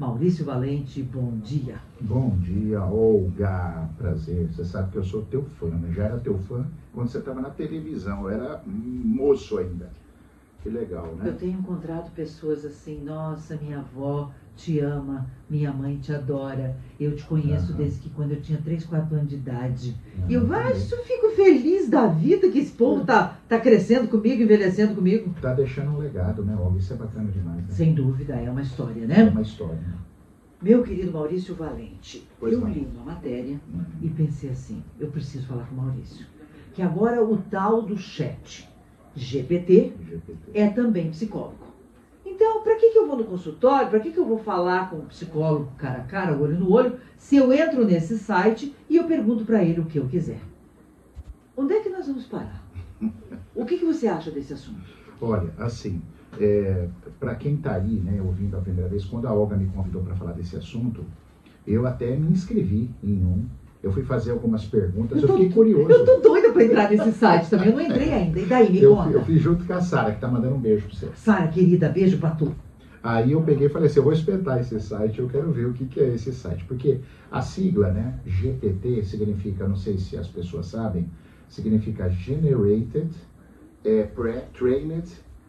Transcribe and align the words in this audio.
Maurício 0.00 0.46
Valente, 0.46 1.02
bom 1.02 1.36
dia. 1.40 1.78
Bom 2.00 2.30
dia, 2.38 2.82
Olga. 2.82 3.86
Prazer. 3.98 4.48
Você 4.50 4.64
sabe 4.64 4.92
que 4.92 4.96
eu 4.96 5.04
sou 5.04 5.20
teu 5.26 5.42
fã, 5.42 5.66
né? 5.66 5.92
Já 5.92 6.04
era 6.04 6.18
teu 6.18 6.38
fã 6.38 6.66
quando 6.94 7.10
você 7.10 7.18
estava 7.18 7.42
na 7.42 7.50
televisão. 7.50 8.22
Eu 8.22 8.30
era 8.30 8.62
moço 8.64 9.58
ainda. 9.58 9.90
Que 10.62 10.70
legal, 10.70 11.14
né? 11.16 11.28
Eu 11.28 11.36
tenho 11.36 11.58
encontrado 11.58 12.10
pessoas 12.14 12.64
assim, 12.64 13.04
nossa, 13.04 13.56
minha 13.56 13.80
avó 13.80 14.32
te 14.60 14.78
ama, 14.78 15.26
minha 15.48 15.72
mãe 15.72 15.96
te 15.98 16.12
adora. 16.12 16.76
Eu 16.98 17.16
te 17.16 17.24
conheço 17.24 17.72
Aham. 17.72 17.76
desde 17.78 18.00
que 18.00 18.10
quando 18.10 18.32
eu 18.32 18.40
tinha 18.42 18.58
3, 18.62 18.84
4 18.84 19.16
anos 19.16 19.28
de 19.30 19.36
idade. 19.36 19.96
Aham. 20.18 20.26
E 20.28 20.34
eu 20.34 20.52
acho, 20.52 20.96
fico 21.04 21.30
feliz 21.34 21.88
da 21.88 22.06
vida 22.06 22.48
que 22.50 22.58
esse 22.58 22.72
povo 22.72 23.04
tá, 23.04 23.38
tá 23.48 23.58
crescendo 23.58 24.08
comigo, 24.08 24.42
envelhecendo 24.42 24.94
comigo. 24.94 25.34
Tá 25.40 25.54
deixando 25.54 25.90
um 25.92 25.98
legado, 25.98 26.44
né, 26.44 26.54
Olga? 26.58 26.78
Isso 26.78 26.92
é 26.92 26.96
bacana 26.96 27.30
demais. 27.30 27.58
Né? 27.58 27.70
Sem 27.70 27.94
dúvida, 27.94 28.34
é 28.34 28.50
uma 28.50 28.62
história, 28.62 29.02
É 29.02 29.06
né? 29.06 29.24
uma 29.24 29.40
história. 29.40 29.74
né? 29.76 29.94
Meu 30.62 30.82
querido 30.82 31.10
Maurício 31.10 31.54
Valente, 31.54 32.28
Pois 32.38 32.52
eu 32.52 32.60
não. 32.60 32.68
li 32.68 32.86
uma 32.94 33.04
matéria 33.04 33.58
Uhum. 33.72 33.82
e 34.02 34.10
pensei 34.10 34.50
assim, 34.50 34.82
eu 34.98 35.08
preciso 35.08 35.46
falar 35.46 35.64
com 35.64 35.74
o 35.74 35.78
Maurício. 35.78 36.26
Que 36.74 36.82
agora 36.82 37.24
o 37.24 37.38
tal 37.38 37.80
do 37.80 37.96
chat 37.96 38.68
GPT 39.16 39.92
GPT. 40.06 40.50
é 40.52 40.68
também 40.68 41.10
psicólogo. 41.10 41.69
Então, 42.42 42.62
para 42.62 42.74
que, 42.76 42.88
que 42.88 42.96
eu 42.96 43.06
vou 43.06 43.18
no 43.18 43.24
consultório? 43.24 43.90
Para 43.90 44.00
que, 44.00 44.12
que 44.12 44.18
eu 44.18 44.24
vou 44.24 44.38
falar 44.38 44.88
com 44.88 44.96
o 44.96 45.02
psicólogo 45.02 45.70
cara 45.76 45.98
a 45.98 46.04
cara, 46.04 46.34
olho 46.34 46.58
no 46.58 46.72
olho, 46.72 46.98
se 47.18 47.36
eu 47.36 47.52
entro 47.52 47.84
nesse 47.84 48.18
site 48.18 48.74
e 48.88 48.96
eu 48.96 49.04
pergunto 49.04 49.44
para 49.44 49.62
ele 49.62 49.80
o 49.80 49.84
que 49.84 49.98
eu 49.98 50.08
quiser? 50.08 50.40
Onde 51.54 51.74
é 51.74 51.80
que 51.80 51.90
nós 51.90 52.06
vamos 52.06 52.24
parar? 52.24 52.64
O 53.54 53.66
que, 53.66 53.76
que 53.76 53.84
você 53.84 54.06
acha 54.08 54.30
desse 54.30 54.54
assunto? 54.54 54.80
Olha, 55.20 55.52
assim, 55.58 56.00
é, 56.40 56.88
para 57.18 57.34
quem 57.34 57.56
está 57.56 57.74
aí, 57.74 58.00
né, 58.00 58.22
ouvindo 58.22 58.56
a 58.56 58.60
primeira 58.62 58.88
vez, 58.88 59.04
quando 59.04 59.26
a 59.26 59.34
Olga 59.34 59.54
me 59.54 59.66
convidou 59.66 60.02
para 60.02 60.14
falar 60.14 60.32
desse 60.32 60.56
assunto, 60.56 61.04
eu 61.66 61.86
até 61.86 62.16
me 62.16 62.30
inscrevi 62.30 62.88
em 63.04 63.22
um. 63.22 63.44
Eu 63.82 63.90
fui 63.92 64.02
fazer 64.02 64.32
algumas 64.32 64.64
perguntas, 64.66 65.16
Eu 65.16 65.22
eu, 65.22 65.26
tô- 65.28 65.34
fiquei 65.38 65.50
curioso. 65.52 65.90
Eu 65.90 66.04
tô 66.04 66.16
doida 66.28 66.52
para 66.52 66.64
entrar 66.64 66.90
nesse 66.90 67.12
site 67.12 67.48
também, 67.48 67.68
eu 67.68 67.72
não 67.74 67.80
entrei 67.80 68.12
ainda. 68.12 68.38
E 68.38 68.44
daí, 68.46 68.70
me 68.70 68.82
Eu, 68.82 68.94
conta. 68.94 69.08
eu 69.10 69.24
fiz 69.24 69.40
junto 69.40 69.64
com 69.64 69.72
a 69.72 69.80
Sara, 69.80 70.12
que 70.12 70.20
tá 70.20 70.28
mandando 70.28 70.54
um 70.56 70.60
beijo 70.60 70.86
para 70.86 70.96
você. 70.96 71.08
Sara, 71.16 71.48
querida, 71.48 71.88
beijo 71.88 72.18
pra 72.18 72.30
tu. 72.30 72.54
Aí 73.02 73.32
eu 73.32 73.40
peguei 73.40 73.66
e 73.68 73.70
falei 73.70 73.88
assim, 73.88 73.98
eu 74.00 74.04
vou 74.04 74.12
espetar 74.12 74.60
esse 74.60 74.78
site, 74.78 75.18
eu 75.20 75.28
quero 75.28 75.50
ver 75.50 75.64
o 75.66 75.72
que, 75.72 75.86
que 75.86 75.98
é 76.00 76.08
esse 76.12 76.30
site. 76.34 76.62
Porque 76.66 77.00
a 77.32 77.40
sigla, 77.40 77.90
né, 77.90 78.14
GPT, 78.26 79.02
significa, 79.04 79.66
não 79.66 79.76
sei 79.76 79.96
se 79.96 80.18
as 80.18 80.28
pessoas 80.28 80.66
sabem, 80.66 81.08
significa 81.48 82.10
Generated 82.10 83.08
é, 83.82 84.02
Pre-Trained 84.02 85.08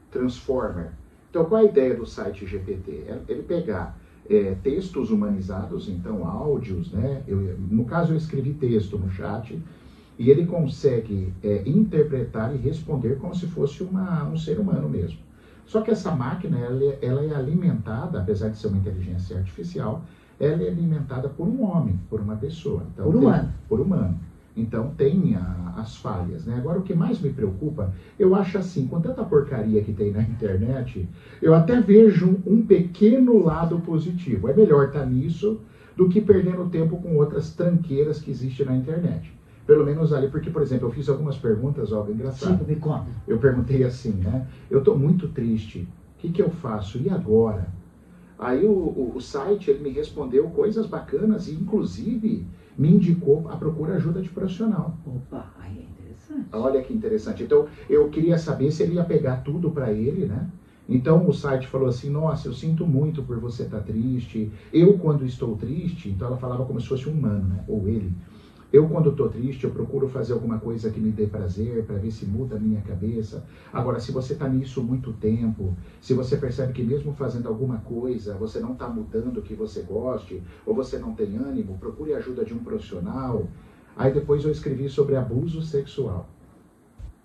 Transformer. 0.10 0.92
Então, 1.30 1.44
qual 1.44 1.62
a 1.62 1.66
ideia 1.66 1.94
do 1.94 2.06
site 2.06 2.46
GPT? 2.46 3.04
É 3.08 3.18
ele 3.28 3.44
pegar 3.44 3.98
é, 4.32 4.56
textos 4.64 5.12
humanizados, 5.12 5.90
então 5.90 6.26
áudios, 6.26 6.92
né? 6.92 7.22
Eu, 7.28 7.58
no 7.70 7.84
caso, 7.84 8.14
eu 8.14 8.18
escrevi 8.18 8.54
texto 8.54 8.98
no 8.98 9.12
chat, 9.12 9.62
e 10.18 10.30
ele 10.30 10.46
consegue 10.46 11.34
é, 11.44 11.64
interpretar 11.68 12.54
e 12.56 12.58
responder 12.58 13.18
como 13.18 13.36
se 13.36 13.48
fosse 13.48 13.84
uma, 13.84 14.24
um 14.26 14.38
ser 14.38 14.60
humano 14.60 14.88
mesmo. 14.88 15.20
Só 15.66 15.82
que 15.82 15.92
essa 15.92 16.12
máquina, 16.12 16.58
ela, 16.60 16.84
é- 16.84 17.00
ela 17.02 17.24
é 17.24 17.36
alimentada, 17.36 18.20
apesar 18.22 18.50
de 18.50 18.58
ser 18.58 18.68
uma 18.68 18.78
inteligência 18.78 19.38
artificial, 19.38 20.04
ela 20.40 20.64
é 20.64 20.68
alimentada 20.70 21.30
por 21.30 21.48
um 21.48 21.64
homem, 21.64 22.00
por 22.10 22.20
uma 22.20 22.36
pessoa. 22.36 22.84
Então, 22.94 23.06
Por 23.06 23.16
humano. 23.16 23.50
por 23.70 23.80
humano. 23.80 24.16
Então 24.56 24.92
tem 24.98 25.36
a- 25.36 25.74
as 25.78 25.96
falhas, 25.96 26.46
né? 26.46 26.56
Agora 26.58 26.80
o 26.80 26.84
que 26.84 26.94
mais 26.94 27.22
me 27.22 27.32
preocupa, 27.32 27.94
eu 28.20 28.36
acho 28.36 28.58
assim, 28.58 28.86
com 28.86 29.00
tanta 29.00 29.24
porcaria 29.24 29.82
que 29.82 29.94
tem 29.94 30.12
na 30.12 30.22
internet, 30.22 31.08
eu 31.42 31.54
até 31.54 31.80
vejo 31.80 32.40
um 32.46 32.62
pequeno 32.66 33.42
lado 33.44 33.80
positivo. 33.80 34.50
É 34.50 34.54
melhor 34.54 34.88
estar 34.88 35.06
nisso 35.06 35.60
do 35.96 36.10
que 36.10 36.20
perdendo 36.22 36.66
tempo 36.70 36.98
com 36.98 37.18
outras 37.18 37.54
tranqueiras 37.54 38.20
que 38.20 38.32
existem 38.32 38.66
na 38.66 38.76
internet. 38.76 39.34
Pelo 39.66 39.86
menos 39.86 40.12
ali, 40.12 40.28
porque, 40.28 40.50
por 40.50 40.62
exemplo, 40.62 40.88
eu 40.88 40.92
fiz 40.92 41.08
algumas 41.08 41.38
perguntas, 41.38 41.92
ó, 41.94 42.06
engraçado. 42.10 42.58
Tipo, 42.58 42.70
me 42.70 42.76
conta. 42.76 43.06
Eu 43.28 43.38
perguntei 43.38 43.84
assim, 43.84 44.12
né? 44.12 44.46
Eu 44.70 44.80
estou 44.80 44.98
muito 44.98 45.30
triste. 45.30 45.88
O 46.18 46.18
que, 46.18 46.30
que 46.30 46.42
eu 46.42 46.50
faço? 46.50 46.98
E 46.98 47.10
agora? 47.10 47.70
Aí 48.42 48.66
o, 48.66 48.72
o, 48.72 49.14
o 49.16 49.22
site 49.22 49.70
ele 49.70 49.84
me 49.84 49.92
respondeu 49.92 50.50
coisas 50.50 50.88
bacanas 50.88 51.48
e, 51.48 51.54
inclusive, 51.54 52.44
me 52.76 52.90
indicou 52.90 53.48
a 53.48 53.56
procura 53.56 53.94
ajuda 53.94 54.20
de 54.20 54.30
profissional. 54.30 54.98
Opa, 55.06 55.46
aí 55.60 55.78
é 55.78 55.84
interessante. 55.84 56.48
Olha 56.52 56.82
que 56.82 56.92
interessante. 56.92 57.44
Então, 57.44 57.68
eu 57.88 58.10
queria 58.10 58.40
saber 58.40 58.72
se 58.72 58.82
ele 58.82 58.96
ia 58.96 59.04
pegar 59.04 59.38
tudo 59.38 59.70
para 59.70 59.92
ele, 59.94 60.26
né? 60.26 60.50
Então, 60.90 61.30
o 61.30 61.34
site 61.34 61.68
falou 61.68 61.88
assim: 61.88 62.10
Nossa, 62.10 62.48
eu 62.48 62.54
sinto 62.54 62.84
muito 62.84 63.22
por 63.22 63.40
você 63.40 63.62
estar 63.62 63.82
triste. 63.82 64.52
Eu, 64.74 64.98
quando 64.98 65.24
estou 65.24 65.56
triste, 65.56 66.10
então 66.10 66.28
ela 66.28 66.38
falava 66.38 66.66
como 66.66 66.82
se 66.82 66.88
fosse 66.88 67.08
um 67.08 67.14
humano, 67.14 67.48
né? 67.48 67.64
Ou 67.68 67.88
ele. 67.88 68.12
Eu, 68.72 68.88
quando 68.88 69.10
estou 69.10 69.28
triste, 69.28 69.66
eu 69.66 69.72
procuro 69.72 70.08
fazer 70.08 70.32
alguma 70.32 70.58
coisa 70.58 70.90
que 70.90 71.00
me 71.00 71.12
dê 71.12 71.28
prazer, 71.28 71.84
para 71.86 71.98
ver 71.98 72.10
se 72.10 72.26
muda 72.26 72.56
a 72.56 72.60
minha 72.60 72.80
cabeça. 72.82 73.46
Agora, 73.74 74.00
se 74.00 74.14
você 74.14 74.32
está 74.32 74.48
nisso 74.48 74.82
muito 74.82 75.12
tempo, 75.12 75.76
se 76.00 76.14
você 76.14 76.38
percebe 76.38 76.72
que 76.72 76.82
mesmo 76.82 77.14
fazendo 77.14 77.50
alguma 77.50 77.80
coisa, 77.80 78.36
você 78.36 78.62
não 78.62 78.72
está 78.72 78.88
mudando 78.88 79.38
o 79.38 79.42
que 79.42 79.54
você 79.54 79.82
goste, 79.82 80.42
ou 80.66 80.74
você 80.74 80.98
não 80.98 81.14
tem 81.14 81.36
ânimo, 81.36 81.78
procure 81.78 82.14
a 82.14 82.18
ajuda 82.18 82.46
de 82.46 82.54
um 82.54 82.60
profissional. 82.60 83.46
Aí 83.94 84.14
depois 84.14 84.46
eu 84.46 84.52
escrevi 84.52 84.88
sobre 84.88 85.18
abuso 85.18 85.62
sexual. 85.62 86.30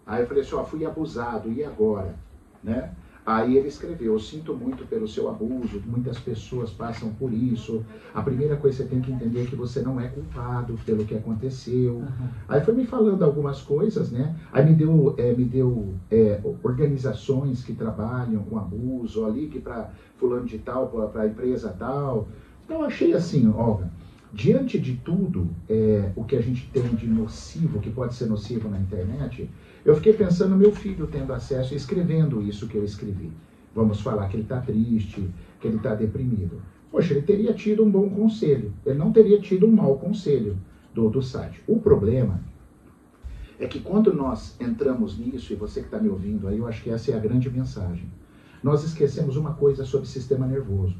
Aí 0.04 0.22
eu 0.22 0.26
falei 0.26 0.42
assim, 0.42 0.56
ó, 0.56 0.64
fui 0.64 0.84
abusado, 0.84 1.52
e 1.52 1.62
agora? 1.62 2.16
Né? 2.62 2.92
Aí 3.26 3.56
ele 3.56 3.66
escreveu, 3.66 4.12
eu 4.12 4.20
sinto 4.20 4.54
muito 4.54 4.86
pelo 4.86 5.08
seu 5.08 5.28
abuso, 5.28 5.82
muitas 5.84 6.16
pessoas 6.16 6.70
passam 6.70 7.10
por 7.14 7.32
isso. 7.32 7.84
A 8.14 8.22
primeira 8.22 8.54
coisa 8.54 8.76
que 8.76 8.82
você 8.84 8.88
tem 8.88 9.00
que 9.00 9.10
entender 9.10 9.42
é 9.42 9.46
que 9.46 9.56
você 9.56 9.80
não 9.80 10.00
é 10.00 10.06
culpado 10.06 10.78
pelo 10.86 11.04
que 11.04 11.16
aconteceu. 11.16 11.96
Aham. 11.96 12.28
Aí 12.48 12.60
foi 12.60 12.74
me 12.74 12.86
falando 12.86 13.24
algumas 13.24 13.60
coisas, 13.60 14.12
né? 14.12 14.36
Aí 14.52 14.64
me 14.64 14.74
deu, 14.74 15.16
é, 15.18 15.32
me 15.32 15.44
deu 15.44 15.94
é, 16.08 16.40
organizações 16.62 17.64
que 17.64 17.74
trabalham 17.74 18.44
com 18.44 18.56
abuso, 18.58 19.24
ali 19.24 19.48
que 19.48 19.58
para 19.58 19.90
fulano 20.18 20.46
de 20.46 20.58
tal, 20.58 20.86
para 20.86 21.22
a 21.22 21.26
empresa 21.26 21.74
tal. 21.76 22.28
Então 22.64 22.80
eu 22.80 22.86
achei 22.86 23.12
assim, 23.12 23.48
Olga, 23.48 23.90
diante 24.36 24.78
de 24.78 24.96
tudo 24.98 25.48
é, 25.66 26.12
o 26.14 26.22
que 26.22 26.36
a 26.36 26.42
gente 26.42 26.68
tem 26.70 26.94
de 26.94 27.06
nocivo, 27.06 27.80
que 27.80 27.88
pode 27.88 28.14
ser 28.14 28.26
nocivo 28.26 28.68
na 28.68 28.78
internet, 28.78 29.48
eu 29.82 29.96
fiquei 29.96 30.12
pensando 30.12 30.50
no 30.50 30.58
meu 30.58 30.72
filho 30.72 31.06
tendo 31.06 31.32
acesso 31.32 31.72
e 31.72 31.76
escrevendo 31.76 32.42
isso 32.42 32.68
que 32.68 32.76
eu 32.76 32.84
escrevi. 32.84 33.32
Vamos 33.74 34.02
falar 34.02 34.28
que 34.28 34.36
ele 34.36 34.42
está 34.42 34.60
triste, 34.60 35.26
que 35.58 35.66
ele 35.66 35.78
está 35.78 35.94
deprimido. 35.94 36.60
Poxa, 36.90 37.14
ele 37.14 37.22
teria 37.22 37.54
tido 37.54 37.82
um 37.82 37.90
bom 37.90 38.10
conselho, 38.10 38.74
ele 38.84 38.98
não 38.98 39.10
teria 39.10 39.40
tido 39.40 39.66
um 39.66 39.72
mau 39.72 39.96
conselho 39.98 40.58
do, 40.92 41.08
do 41.08 41.22
site. 41.22 41.62
O 41.66 41.80
problema 41.80 42.38
é 43.58 43.66
que 43.66 43.80
quando 43.80 44.12
nós 44.12 44.54
entramos 44.60 45.18
nisso, 45.18 45.54
e 45.54 45.56
você 45.56 45.80
que 45.80 45.86
está 45.86 45.98
me 45.98 46.10
ouvindo 46.10 46.46
aí, 46.46 46.58
eu 46.58 46.66
acho 46.66 46.82
que 46.82 46.90
essa 46.90 47.10
é 47.10 47.14
a 47.14 47.18
grande 47.18 47.48
mensagem. 47.48 48.06
Nós 48.62 48.84
esquecemos 48.84 49.36
uma 49.36 49.54
coisa 49.54 49.86
sobre 49.86 50.06
sistema 50.06 50.46
nervoso. 50.46 50.94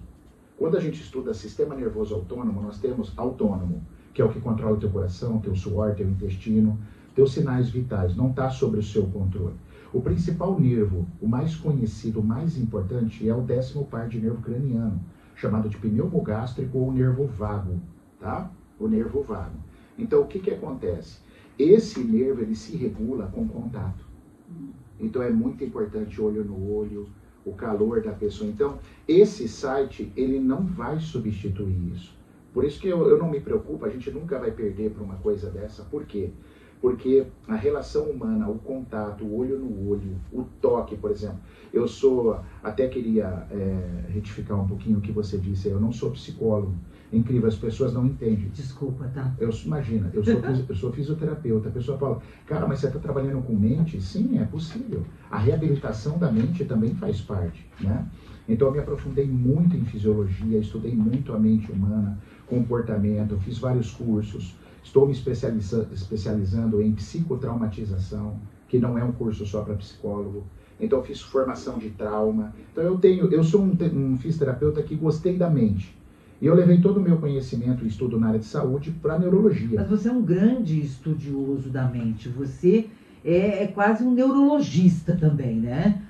Quando 0.59 0.77
a 0.77 0.81
gente 0.81 1.03
estuda 1.03 1.35
sistema 1.35 1.75
nervoso 1.75 2.15
autônomo, 2.15 2.63
nós 2.63 2.79
temos 2.79 3.13
autônomo, 3.17 3.83
que 4.15 4.23
é 4.23 4.25
o 4.25 4.31
que 4.31 4.41
controla 4.41 4.77
o 4.77 4.81
teu 4.81 4.91
coração, 4.91 5.39
teu 5.39 5.55
suor, 5.55 5.95
teu 5.95 6.09
intestino, 6.09 6.79
teus 7.15 7.33
sinais 7.33 7.69
vitais, 7.69 8.17
não 8.17 8.31
está 8.31 8.49
sobre 8.49 8.81
o 8.81 8.83
seu 8.83 9.07
controle. 9.07 9.55
O 9.93 10.01
principal 10.01 10.59
nervo, 10.59 11.07
o 11.21 11.29
mais 11.29 11.55
conhecido, 11.55 12.21
o 12.21 12.25
mais 12.25 12.57
importante, 12.57 13.29
é 13.29 13.35
o 13.35 13.43
décimo 13.43 13.85
par 13.85 14.09
de 14.09 14.19
nervo 14.19 14.41
craniano, 14.41 14.99
chamado 15.35 15.69
de 15.69 15.77
pneumogástrico 15.77 16.79
ou 16.79 16.93
nervo 16.93 17.27
vago, 17.27 17.79
tá? 18.19 18.51
O 18.81 18.89
nervo 18.89 19.23
vago. 19.23 19.59
Então, 19.99 20.23
o 20.23 20.27
que 20.27 20.39
que 20.39 20.51
acontece? 20.51 21.21
Esse 21.59 22.01
nervo, 22.01 22.41
ele 22.41 22.55
se 22.55 22.77
regula 22.77 23.27
com 23.27 23.47
contato. 23.47 24.07
Então, 24.99 25.23
é 25.23 25.31
muito 25.31 25.63
importante 25.63 26.21
olho 26.21 26.45
no 26.45 26.73
olho, 26.73 27.09
o 27.47 27.53
calor 27.53 28.03
da 28.03 28.11
pessoa. 28.11 28.51
Então, 28.51 28.79
esse 29.07 29.49
site, 29.49 30.13
ele 30.17 30.41
não 30.41 30.67
vai 30.67 30.99
substituir 30.99 31.93
isso. 31.95 32.15
Por 32.53 32.65
isso 32.65 32.81
que 32.81 32.89
eu, 32.89 33.09
eu 33.09 33.19
não 33.19 33.31
me 33.31 33.41
preocupo, 33.41 33.85
a 33.85 33.89
gente 33.89 34.11
nunca 34.11 34.39
vai 34.39 34.51
perder 34.51 34.91
para 34.91 35.05
uma 35.05 35.17
coisa 35.17 35.49
dessa. 35.49 35.85
Por 35.85 36.05
quê? 36.05 36.31
Porque 36.81 37.27
a 37.47 37.55
relação 37.55 38.05
humana, 38.05 38.49
o 38.49 38.59
contato, 38.59 39.25
o 39.25 39.39
olho 39.39 39.59
no 39.59 39.89
olho, 39.89 40.17
o 40.33 40.45
toque, 40.61 40.97
por 40.97 41.11
exemplo. 41.11 41.39
Eu 41.73 41.87
sou, 41.87 42.41
até 42.63 42.89
queria 42.89 43.47
é, 43.51 44.11
retificar 44.11 44.61
um 44.61 44.67
pouquinho 44.67 44.99
o 44.99 45.01
que 45.01 45.13
você 45.13 45.39
disse, 45.39 45.69
eu 45.69 45.81
não 45.81 45.93
sou 45.93 46.11
psicólogo. 46.11 46.75
Incrível, 47.13 47.49
as 47.49 47.57
pessoas 47.57 47.93
não 47.93 48.07
entendem. 48.07 48.49
Desculpa, 48.49 49.05
tá? 49.09 49.35
Eu, 49.39 49.51
imagina, 49.65 50.11
eu 50.13 50.25
sou, 50.25 50.41
eu 50.69 50.75
sou 50.75 50.93
fisioterapeuta. 50.93 51.69
A 51.69 51.73
pessoa 51.73 51.99
fala, 51.99 52.21
cara, 52.47 52.67
mas 52.67 52.81
você 52.81 52.89
está 52.89 52.99
trabalhando 52.99 53.43
com 53.43 53.55
mente? 53.55 54.01
Sim, 54.01 54.39
é 54.39 54.45
possível. 54.45 55.05
A 55.31 55.39
reabilitação 55.39 56.19
da 56.19 56.31
mente 56.31 56.65
também 56.65 56.95
faz 56.95 57.21
parte, 57.21 57.67
né? 57.81 58.07
Então 58.49 58.69
eu 58.69 58.73
me 58.73 58.79
aprofundei 58.81 59.27
muito 59.27 59.77
em 59.77 59.85
fisiologia, 59.85 60.59
estudei 60.59 60.95
muito 60.95 61.33
a 61.33 61.39
mente 61.39 61.71
humana, 61.71 62.19
comportamento, 62.47 63.37
fiz 63.39 63.59
vários 63.59 63.91
cursos. 63.91 64.57
Estou 64.83 65.07
me 65.07 65.13
especializa- 65.13 65.89
especializando 65.93 66.81
em 66.81 66.93
psicotraumatização, 66.93 68.41
que 68.69 68.79
não 68.79 68.97
é 68.97 69.05
um 69.05 69.13
curso 69.13 69.45
só 69.45 69.63
para 69.63 69.75
psicólogo. 69.75 70.47
Então 70.79 70.99
eu 71.01 71.05
fiz 71.05 71.21
formação 71.21 71.79
de 71.79 71.91
trauma. 71.91 72.55
Então 72.71 72.85
eu 72.85 72.99
tenho, 72.99 73.27
eu 73.33 73.43
sou 73.43 73.63
um, 73.63 73.77
um 73.95 74.17
fisioterapeuta 74.17 74.83
que 74.83 74.95
gostei 74.95 75.37
da 75.37 75.49
mente. 75.51 75.97
E 76.41 76.47
eu 76.47 76.55
levei 76.55 76.81
todo 76.81 76.99
o 76.99 77.03
meu 77.03 77.17
conhecimento 77.17 77.85
e 77.85 77.89
estudo 77.89 78.21
na 78.21 78.29
área 78.29 78.41
de 78.41 78.47
saúde 78.47 78.91
para 78.91 79.19
neurologia. 79.19 79.81
Mas 79.81 79.89
você 79.89 80.09
é 80.09 80.13
um 80.13 80.23
grande 80.23 80.81
estudioso 80.81 81.71
da 81.71 81.85
mente. 81.89 82.29
Você 82.29 82.87
é, 83.25 83.65
é 83.65 83.67
quase 83.67 84.05
um 84.05 84.13
neurologista 84.13 85.17
também, 85.17 85.57
né? 85.57 86.03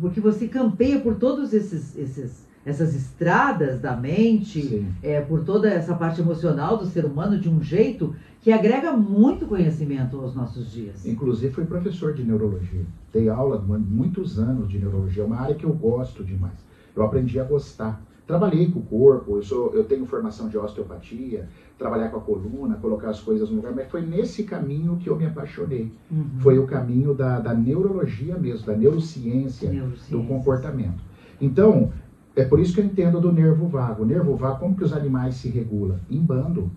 Porque 0.00 0.20
você 0.20 0.46
campeia 0.46 1.00
por 1.00 1.16
todos 1.16 1.52
esses, 1.52 1.96
esses 1.98 2.44
essas 2.64 2.94
estradas 2.94 3.80
da 3.80 3.94
mente, 3.94 4.86
é, 5.02 5.20
por 5.20 5.44
toda 5.44 5.68
essa 5.68 5.94
parte 5.94 6.20
emocional 6.20 6.78
do 6.78 6.86
ser 6.86 7.04
humano 7.04 7.38
de 7.38 7.48
um 7.48 7.62
jeito 7.62 8.14
que 8.40 8.50
agrega 8.50 8.92
muito 8.92 9.46
conhecimento 9.46 10.18
aos 10.18 10.34
nossos 10.34 10.72
dias. 10.72 11.06
Inclusive 11.06 11.52
fui 11.52 11.64
professor 11.64 12.14
de 12.14 12.24
neurologia. 12.24 12.84
Dei 13.12 13.28
aula 13.28 13.58
muitos 13.58 14.38
anos 14.38 14.68
de 14.68 14.78
neurologia, 14.78 15.22
é 15.22 15.26
uma 15.26 15.40
área 15.40 15.54
que 15.54 15.64
eu 15.64 15.72
gosto 15.72 16.24
demais. 16.24 16.54
Eu 16.96 17.02
aprendi 17.02 17.38
a 17.38 17.44
gostar. 17.44 18.00
Trabalhei 18.26 18.70
com 18.70 18.78
o 18.78 18.82
corpo, 18.82 19.36
eu, 19.36 19.42
sou, 19.42 19.74
eu 19.74 19.84
tenho 19.84 20.06
formação 20.06 20.48
de 20.48 20.56
osteopatia, 20.56 21.46
trabalhar 21.78 22.08
com 22.08 22.16
a 22.16 22.20
coluna, 22.20 22.76
colocar 22.76 23.10
as 23.10 23.20
coisas 23.20 23.50
no 23.50 23.56
lugar, 23.56 23.74
mas 23.74 23.90
foi 23.90 24.00
nesse 24.00 24.44
caminho 24.44 24.96
que 24.96 25.08
eu 25.08 25.16
me 25.16 25.26
apaixonei. 25.26 25.92
Uhum. 26.10 26.38
Foi 26.38 26.58
o 26.58 26.66
caminho 26.66 27.12
da, 27.12 27.38
da 27.38 27.52
neurologia 27.52 28.38
mesmo, 28.38 28.66
da 28.66 28.74
neurociência, 28.74 29.70
neurociência, 29.70 30.16
do 30.16 30.24
comportamento. 30.24 31.02
Então, 31.38 31.92
é 32.34 32.44
por 32.44 32.58
isso 32.58 32.74
que 32.74 32.80
eu 32.80 32.84
entendo 32.84 33.20
do 33.20 33.30
nervo 33.30 33.68
vago. 33.68 34.04
O 34.04 34.06
nervo 34.06 34.34
vago, 34.36 34.58
como 34.58 34.74
que 34.74 34.84
os 34.84 34.94
animais 34.94 35.34
se 35.34 35.48
regulam? 35.48 36.00
Em 36.10 36.20
bando. 36.20 36.70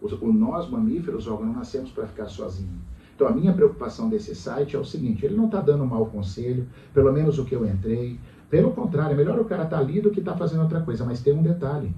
Os, 0.00 0.18
nós, 0.20 0.70
mamíferos, 0.70 1.26
ó, 1.26 1.40
não 1.40 1.52
nascemos 1.52 1.90
para 1.90 2.06
ficar 2.06 2.28
sozinhos. 2.28 2.80
Então, 3.14 3.26
a 3.26 3.32
minha 3.32 3.52
preocupação 3.52 4.08
desse 4.08 4.34
site 4.34 4.74
é 4.74 4.78
o 4.78 4.84
seguinte: 4.84 5.24
ele 5.24 5.36
não 5.36 5.46
está 5.46 5.60
dando 5.60 5.84
mau 5.84 6.06
conselho, 6.06 6.66
pelo 6.94 7.12
menos 7.12 7.38
o 7.38 7.44
que 7.44 7.54
eu 7.54 7.66
entrei. 7.66 8.18
Pelo 8.52 8.72
contrário, 8.72 9.14
é 9.14 9.16
melhor 9.16 9.40
o 9.40 9.46
cara 9.46 9.62
estar 9.62 9.78
tá 9.78 9.82
ali 9.82 9.98
do 9.98 10.10
que 10.10 10.18
estar 10.18 10.32
tá 10.32 10.36
fazendo 10.36 10.60
outra 10.60 10.82
coisa. 10.82 11.06
Mas 11.06 11.22
tem 11.22 11.32
um 11.32 11.42
detalhe: 11.42 11.90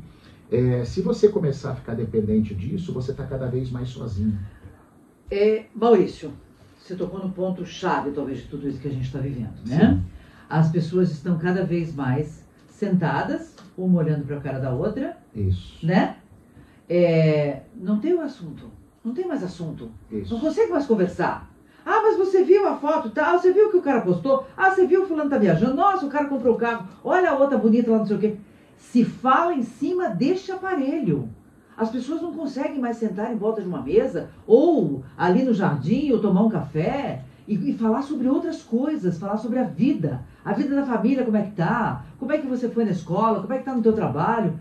é, 0.52 0.84
se 0.84 1.02
você 1.02 1.28
começar 1.28 1.72
a 1.72 1.74
ficar 1.74 1.94
dependente 1.94 2.54
disso, 2.54 2.92
você 2.92 3.10
está 3.10 3.26
cada 3.26 3.48
vez 3.48 3.72
mais 3.72 3.88
sozinho. 3.88 4.38
É, 5.28 5.64
Maurício, 5.74 6.32
você 6.78 6.94
tocou 6.94 7.18
no 7.18 7.32
ponto 7.32 7.66
chave, 7.66 8.12
talvez, 8.12 8.38
de 8.38 8.44
tudo 8.44 8.68
isso 8.68 8.78
que 8.78 8.86
a 8.86 8.90
gente 8.92 9.06
está 9.06 9.18
vivendo, 9.18 9.66
né? 9.66 9.94
Sim. 9.94 10.02
As 10.48 10.70
pessoas 10.70 11.10
estão 11.10 11.36
cada 11.38 11.64
vez 11.64 11.92
mais 11.92 12.46
sentadas, 12.68 13.56
uma 13.76 13.98
olhando 13.98 14.24
para 14.24 14.36
a 14.36 14.40
cara 14.40 14.60
da 14.60 14.72
outra. 14.72 15.16
Isso. 15.34 15.84
Né? 15.84 16.18
É, 16.88 17.62
não 17.74 17.98
tem 17.98 18.14
o 18.14 18.20
assunto. 18.20 18.70
Não 19.04 19.12
tem 19.12 19.26
mais 19.26 19.42
assunto. 19.42 19.90
Isso. 20.08 20.32
Não 20.32 20.40
consegue 20.40 20.70
mais 20.70 20.86
conversar. 20.86 21.52
Ah, 21.86 22.00
mas 22.02 22.16
você 22.16 22.42
viu 22.42 22.66
a 22.66 22.76
foto 22.76 23.10
tal? 23.10 23.38
Você 23.38 23.52
viu 23.52 23.70
que 23.70 23.76
o 23.76 23.82
cara 23.82 24.00
postou? 24.00 24.46
Ah, 24.56 24.70
você 24.70 24.86
viu 24.86 25.02
o 25.02 25.06
fulano 25.06 25.28
tá 25.28 25.36
viajando? 25.38 25.74
Nossa, 25.74 26.06
o 26.06 26.08
cara 26.08 26.26
comprou 26.26 26.54
o 26.54 26.58
carro. 26.58 26.86
Olha 27.04 27.30
a 27.30 27.34
outra 27.38 27.58
bonita 27.58 27.90
lá, 27.90 27.98
não 27.98 28.06
sei 28.06 28.16
o 28.16 28.20
quê. 28.20 28.36
Se 28.78 29.04
fala 29.04 29.54
em 29.54 29.62
cima 29.62 30.08
deste 30.08 30.50
aparelho. 30.50 31.28
As 31.76 31.90
pessoas 31.90 32.22
não 32.22 32.32
conseguem 32.32 32.78
mais 32.78 32.96
sentar 32.96 33.32
em 33.32 33.36
volta 33.36 33.60
de 33.60 33.66
uma 33.68 33.82
mesa, 33.82 34.30
ou 34.46 35.02
ali 35.18 35.42
no 35.42 35.52
jardim, 35.52 36.12
ou 36.12 36.20
tomar 36.20 36.42
um 36.42 36.48
café, 36.48 37.22
e, 37.48 37.54
e 37.70 37.76
falar 37.76 38.02
sobre 38.02 38.28
outras 38.28 38.62
coisas, 38.62 39.18
falar 39.18 39.36
sobre 39.38 39.58
a 39.58 39.64
vida. 39.64 40.22
A 40.44 40.52
vida 40.52 40.74
da 40.76 40.84
família, 40.86 41.24
como 41.24 41.36
é 41.36 41.42
que 41.42 41.50
tá? 41.50 42.04
Como 42.18 42.32
é 42.32 42.38
que 42.38 42.46
você 42.46 42.68
foi 42.68 42.84
na 42.84 42.92
escola? 42.92 43.40
Como 43.40 43.52
é 43.52 43.58
que 43.58 43.64
tá 43.64 43.74
no 43.74 43.82
teu 43.82 43.92
trabalho? 43.92 44.54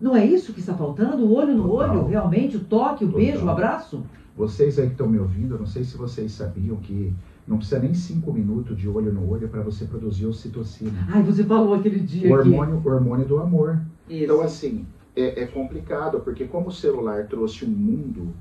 Não 0.00 0.14
é 0.14 0.26
isso 0.26 0.52
que 0.52 0.60
está 0.60 0.74
faltando? 0.74 1.24
O 1.24 1.34
olho 1.34 1.54
no 1.54 1.68
Total. 1.68 1.90
olho, 1.90 2.06
realmente, 2.06 2.56
o 2.56 2.60
toque, 2.60 3.04
o 3.04 3.08
Total. 3.08 3.24
beijo, 3.24 3.46
o 3.46 3.50
abraço? 3.50 4.04
Vocês 4.36 4.78
aí 4.78 4.86
que 4.86 4.92
estão 4.92 5.08
me 5.08 5.18
ouvindo, 5.18 5.58
não 5.58 5.66
sei 5.66 5.82
se 5.82 5.96
vocês 5.96 6.32
sabiam 6.32 6.76
que 6.76 7.12
não 7.46 7.56
precisa 7.56 7.80
nem 7.80 7.94
cinco 7.94 8.32
minutos 8.32 8.76
de 8.76 8.88
olho 8.88 9.12
no 9.12 9.28
olho 9.28 9.48
para 9.48 9.62
você 9.62 9.86
produzir 9.86 10.26
ocitocina. 10.26 11.06
Ai, 11.08 11.22
você 11.22 11.42
falou 11.42 11.74
aquele 11.74 12.00
dia. 12.00 12.28
O 12.28 12.32
hormônio, 12.32 12.82
o 12.84 12.88
hormônio 12.88 13.26
do 13.26 13.38
amor. 13.38 13.80
Isso. 14.08 14.24
Então, 14.24 14.42
assim, 14.42 14.84
é, 15.14 15.42
é, 15.42 15.46
complicado, 15.46 16.20
porque 16.20 16.44
como 16.44 16.68
o 16.68 16.72
celular 16.72 17.26
trouxe 17.26 17.64
um 17.64 17.68
mundo, 17.68 18.34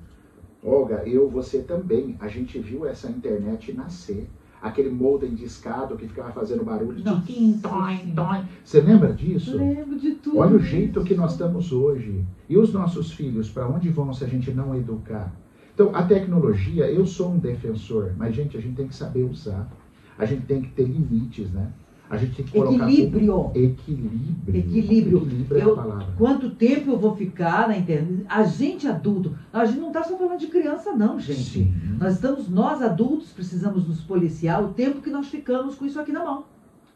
Olga, 0.62 1.04
eu, 1.06 1.30
você 1.30 1.60
também, 1.60 2.18
a 2.20 2.28
gente 2.28 2.58
viu 2.58 2.86
essa 2.88 3.10
internet 3.10 3.72
nascer 3.72 4.28
aquele 4.60 4.90
modem 4.90 5.36
discado 5.36 5.96
que 5.96 6.08
ficava 6.08 6.32
fazendo 6.32 6.64
barulho 6.64 6.96
de 6.96 7.22
tim, 7.22 7.60
toim, 7.60 8.14
toim. 8.16 8.44
Você 8.64 8.82
lembra 8.82 9.14
disso? 9.14 9.56
Lembro 9.56 10.00
de 10.00 10.16
tudo. 10.16 10.40
Olha 10.40 10.56
o 10.56 10.60
jeito 10.60 11.04
que 11.04 11.14
nós 11.14 11.34
estamos 11.34 11.72
hoje. 11.72 12.26
E 12.50 12.58
os 12.58 12.74
nossos 12.74 13.12
filhos, 13.12 13.48
para 13.48 13.68
onde 13.68 13.90
vão 13.90 14.12
se 14.12 14.24
a 14.24 14.28
gente 14.28 14.52
não 14.52 14.76
educar? 14.76 15.32
Então, 15.75 15.94
a 15.94 16.04
tecnologia, 16.04 16.89
eu 16.89 17.06
sou 17.06 17.33
um 17.33 17.38
defensor, 17.38 18.13
mas, 18.18 18.33
gente, 18.33 18.56
a 18.56 18.62
gente 18.62 18.77
tem 18.77 18.88
que 18.88 18.95
saber 18.95 19.24
usar. 19.24 19.69
A 20.18 20.24
gente 20.24 20.45
tem 20.45 20.62
que 20.62 20.69
ter 20.69 20.86
limites, 20.86 21.51
né? 21.51 21.69
A 22.10 22.16
gente 22.16 22.36
tem 22.36 22.45
que 22.45 22.51
colocar 22.54 22.89
equilíbrio. 22.89 23.51
Equilíbrio. 23.54 24.56
Equilíbrio. 24.56 25.18
Equilíbrio 25.18 25.57
é 25.60 25.63
eu, 25.63 25.74
a 25.74 25.75
palavra. 25.75 26.13
Quanto 26.18 26.51
tempo 26.51 26.92
eu 26.92 26.98
vou 26.98 27.13
ficar 27.18 27.68
na 27.68 27.77
internet? 27.77 28.25
A 28.30 28.44
gente 28.44 28.88
adulto, 28.88 29.36
a 29.51 29.66
gente 29.66 29.80
não 29.80 29.89
está 29.89 30.01
só 30.01 30.18
falando 30.18 30.39
de 30.39 30.48
criança, 30.48 30.94
não, 30.94 31.19
gente. 31.19 31.44
Sim. 31.44 31.74
Nós 32.00 32.13
estamos, 32.13 32.48
nós 32.48 32.81
adultos, 32.81 33.33
precisamos 33.33 33.86
nos 33.86 34.00
policiar 34.01 34.63
o 34.63 34.69
tempo 34.69 35.01
que 35.01 35.10
nós 35.10 35.27
ficamos 35.27 35.75
com 35.75 35.86
isso 35.86 36.00
aqui 36.00 36.13
na 36.13 36.24
mão. 36.24 36.45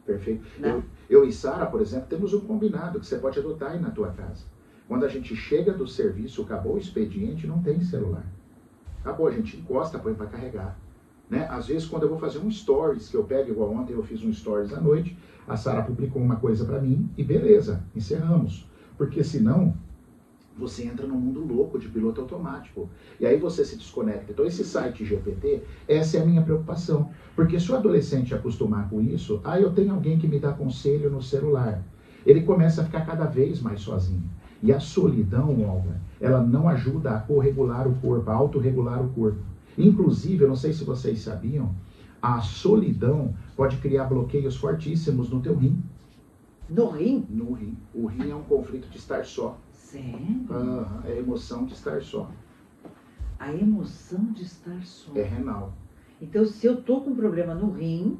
Perfeito. 0.06 0.42
Né? 0.58 0.82
Eu, 1.10 1.22
eu 1.22 1.28
e 1.28 1.32
Sara, 1.32 1.66
por 1.66 1.82
exemplo, 1.82 2.06
temos 2.08 2.32
um 2.32 2.40
combinado 2.40 2.98
que 2.98 3.04
você 3.04 3.18
pode 3.18 3.38
adotar 3.38 3.72
aí 3.72 3.78
na 3.78 3.90
tua 3.90 4.08
casa. 4.08 4.44
Quando 4.88 5.04
a 5.04 5.08
gente 5.08 5.36
chega 5.36 5.70
do 5.70 5.86
serviço, 5.86 6.40
acabou 6.42 6.76
o 6.76 6.78
expediente, 6.78 7.46
não 7.46 7.62
tem 7.62 7.82
celular. 7.82 8.24
Acabou, 9.00 9.28
a 9.28 9.30
gente 9.30 9.56
encosta, 9.56 9.98
põe 9.98 10.14
para 10.14 10.26
carregar. 10.26 10.78
Né? 11.28 11.46
Às 11.48 11.68
vezes, 11.68 11.86
quando 11.86 12.02
eu 12.02 12.08
vou 12.08 12.18
fazer 12.18 12.38
um 12.38 12.50
stories, 12.50 13.08
que 13.08 13.16
eu 13.16 13.24
pego, 13.24 13.50
igual 13.50 13.72
ontem 13.72 13.92
eu 13.92 14.02
fiz 14.02 14.22
um 14.24 14.32
stories 14.32 14.72
à 14.72 14.80
noite, 14.80 15.16
a 15.46 15.56
Sara 15.56 15.82
publicou 15.82 16.20
uma 16.20 16.36
coisa 16.36 16.64
para 16.64 16.80
mim 16.80 17.08
e 17.16 17.24
beleza, 17.24 17.82
encerramos. 17.94 18.68
Porque 18.98 19.24
senão, 19.24 19.74
você 20.60 20.84
entra 20.84 21.06
num 21.06 21.18
mundo 21.18 21.40
louco 21.40 21.78
de 21.78 21.88
piloto 21.88 22.20
automático. 22.20 22.90
E 23.18 23.26
aí 23.26 23.38
você 23.38 23.64
se 23.64 23.76
desconecta. 23.76 24.30
Então, 24.30 24.44
esse 24.44 24.64
site 24.64 25.04
GPT, 25.04 25.62
essa 25.88 26.18
é 26.18 26.22
a 26.22 26.26
minha 26.26 26.42
preocupação. 26.42 27.10
Porque 27.34 27.58
se 27.58 27.72
o 27.72 27.76
adolescente 27.76 28.34
acostumar 28.34 28.88
com 28.90 29.00
isso, 29.00 29.40
ah, 29.42 29.58
eu 29.58 29.72
tenho 29.72 29.94
alguém 29.94 30.18
que 30.18 30.28
me 30.28 30.38
dá 30.38 30.52
conselho 30.52 31.10
no 31.10 31.22
celular. 31.22 31.82
Ele 32.26 32.42
começa 32.42 32.82
a 32.82 32.84
ficar 32.84 33.06
cada 33.06 33.24
vez 33.24 33.62
mais 33.62 33.80
sozinho. 33.80 34.22
E 34.62 34.72
a 34.72 34.80
solidão, 34.80 35.48
Olga, 35.62 36.00
ela 36.20 36.42
não 36.42 36.68
ajuda 36.68 37.12
a 37.12 37.20
corregular 37.20 37.88
o 37.88 37.94
corpo, 37.96 38.30
a 38.30 38.34
autorregular 38.34 39.02
o 39.02 39.08
corpo. 39.10 39.40
Inclusive, 39.76 40.44
eu 40.44 40.48
não 40.48 40.56
sei 40.56 40.72
se 40.72 40.84
vocês 40.84 41.20
sabiam, 41.20 41.74
a 42.20 42.40
solidão 42.40 43.34
pode 43.56 43.78
criar 43.78 44.04
bloqueios 44.04 44.56
fortíssimos 44.56 45.30
no 45.30 45.40
teu 45.40 45.56
rim. 45.56 45.82
No 46.68 46.90
rim? 46.90 47.26
No 47.30 47.52
rim. 47.52 47.76
O 47.94 48.06
rim 48.06 48.30
é 48.30 48.34
um 48.34 48.42
conflito 48.42 48.88
de 48.90 48.98
estar 48.98 49.24
só. 49.24 49.58
Sério? 49.72 50.46
Ah, 50.50 51.00
é 51.06 51.12
a 51.12 51.16
emoção 51.16 51.64
de 51.64 51.72
estar 51.72 52.00
só. 52.02 52.30
A 53.38 53.52
emoção 53.52 54.32
de 54.32 54.42
estar 54.42 54.80
só. 54.84 55.12
É 55.16 55.22
renal. 55.22 55.72
Então, 56.20 56.44
se 56.44 56.66
eu 56.66 56.82
tô 56.82 57.00
com 57.00 57.10
um 57.10 57.16
problema 57.16 57.54
no 57.54 57.70
rim, 57.70 58.18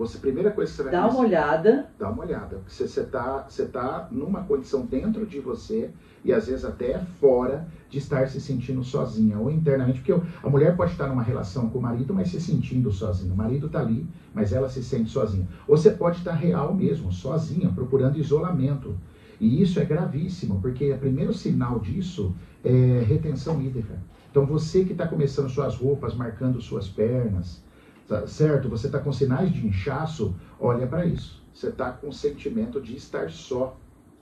você, 0.00 0.16
primeira 0.16 0.50
coisa 0.50 0.70
que 0.70 0.76
você 0.78 0.82
vai 0.84 0.92
Dá 0.92 1.06
uma 1.06 1.20
olhada. 1.20 1.90
Dá 1.98 2.08
uma 2.08 2.24
olhada. 2.24 2.58
Você 2.66 2.84
está 2.84 3.44
você 3.46 3.66
tá 3.66 4.08
numa 4.10 4.42
condição 4.44 4.86
dentro 4.86 5.26
de 5.26 5.40
você 5.40 5.90
e 6.24 6.32
às 6.32 6.46
vezes 6.46 6.64
até 6.64 6.98
fora 7.20 7.68
de 7.90 7.98
estar 7.98 8.26
se 8.26 8.40
sentindo 8.40 8.82
sozinha 8.82 9.38
ou 9.38 9.50
internamente. 9.50 10.00
Porque 10.00 10.18
a 10.42 10.48
mulher 10.48 10.74
pode 10.74 10.92
estar 10.92 11.06
numa 11.06 11.22
relação 11.22 11.68
com 11.68 11.78
o 11.78 11.82
marido, 11.82 12.14
mas 12.14 12.30
se 12.30 12.40
sentindo 12.40 12.90
sozinha. 12.90 13.30
O 13.30 13.36
marido 13.36 13.66
está 13.66 13.80
ali, 13.80 14.06
mas 14.32 14.54
ela 14.54 14.70
se 14.70 14.82
sente 14.82 15.10
sozinha. 15.10 15.46
Ou 15.68 15.76
você 15.76 15.90
pode 15.90 16.16
estar 16.16 16.32
real 16.32 16.74
mesmo, 16.74 17.12
sozinha, 17.12 17.70
procurando 17.70 18.18
isolamento. 18.18 18.96
E 19.38 19.60
isso 19.62 19.78
é 19.80 19.84
gravíssimo, 19.84 20.60
porque 20.62 20.90
o 20.92 20.98
primeiro 20.98 21.34
sinal 21.34 21.78
disso 21.78 22.34
é 22.64 23.04
retenção 23.06 23.60
hídrica. 23.60 23.98
Então 24.30 24.46
você 24.46 24.82
que 24.82 24.92
está 24.92 25.06
começando 25.06 25.50
suas 25.50 25.76
roupas, 25.76 26.14
marcando 26.14 26.58
suas 26.58 26.88
pernas, 26.88 27.62
tá 28.10 28.26
certo? 28.26 28.68
Você 28.68 28.88
está 28.88 28.98
com 28.98 29.12
sinais 29.12 29.52
de 29.52 29.64
inchaço, 29.64 30.34
olha 30.58 30.84
para 30.84 31.06
isso. 31.06 31.40
Você 31.54 31.68
está 31.68 31.92
com 31.92 32.08
o 32.08 32.12
sentimento 32.12 32.80
de 32.80 32.96
estar 32.96 33.30
só. 33.30 33.76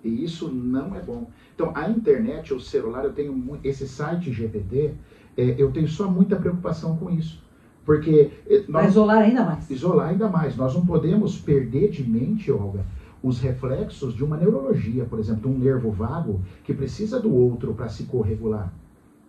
E 0.05 0.23
isso 0.23 0.49
não 0.49 0.95
é 0.95 1.01
bom. 1.01 1.31
Então, 1.55 1.73
a 1.75 1.89
internet, 1.89 2.53
o 2.53 2.61
celular, 2.61 3.05
eu 3.05 3.15
tenho 3.15 3.59
esse 3.65 3.89
site 3.89 4.31
GPT, 4.31 4.95
é, 5.37 5.55
eu 5.57 5.73
tenho 5.73 5.89
só 5.89 6.09
muita 6.09 6.37
preocupação 6.37 6.99
com 6.99 7.11
isso. 7.11 7.43
Porque. 7.85 8.31
É, 8.47 8.65
nós, 8.69 8.91
isolar 8.91 9.23
ainda 9.23 9.43
mais. 9.43 9.71
Isolar 9.71 10.11
ainda 10.11 10.29
mais. 10.29 10.55
Nós 10.55 10.75
não 10.75 10.85
podemos 10.85 11.39
perder 11.39 11.91
de 11.91 12.09
mente, 12.09 12.53
Olga, 12.53 12.85
os 13.23 13.41
reflexos 13.41 14.15
de 14.15 14.23
uma 14.23 14.37
neurologia, 14.37 15.07
por 15.07 15.19
exemplo, 15.19 15.51
de 15.51 15.57
um 15.57 15.59
nervo 15.59 15.91
vago 15.91 16.43
que 16.63 16.75
precisa 16.75 17.19
do 17.19 17.35
outro 17.35 17.73
para 17.73 17.89
se 17.89 18.05
corregular. 18.05 18.71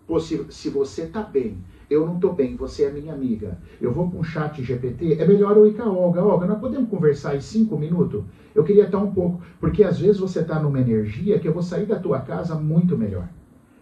Pô, 0.06 0.20
se, 0.20 0.46
se 0.50 0.70
você 0.70 1.04
está 1.04 1.22
bem 1.24 1.58
eu 1.89 2.05
não 2.05 2.15
estou 2.15 2.34
bem, 2.34 2.55
você 2.55 2.84
é 2.84 2.91
minha 2.91 3.13
amiga, 3.13 3.58
eu 3.81 3.91
vou 3.91 4.12
com 4.12 4.19
o 4.19 4.24
chat 4.24 4.62
GPT, 4.63 5.17
é 5.19 5.25
melhor 5.25 5.58
eu 5.58 5.65
ir 5.65 5.74
com 5.74 5.84
a 5.84 5.89
Olga. 5.91 6.24
Olga, 6.24 6.46
nós 6.46 6.60
podemos 6.60 6.89
conversar 6.89 7.36
em 7.36 7.41
cinco 7.41 7.77
minutos? 7.77 8.24
Eu 8.53 8.63
queria 8.63 8.86
estar 8.86 9.00
um 9.00 9.12
pouco, 9.12 9.41
porque 9.60 9.84
às 9.84 10.00
vezes 10.00 10.19
você 10.19 10.41
está 10.41 10.60
numa 10.60 10.79
energia 10.79 11.39
que 11.39 11.48
eu 11.48 11.53
vou 11.53 11.63
sair 11.63 11.86
da 11.86 11.98
tua 11.98 12.19
casa 12.19 12.53
muito 12.55 12.98
melhor. 12.98 13.27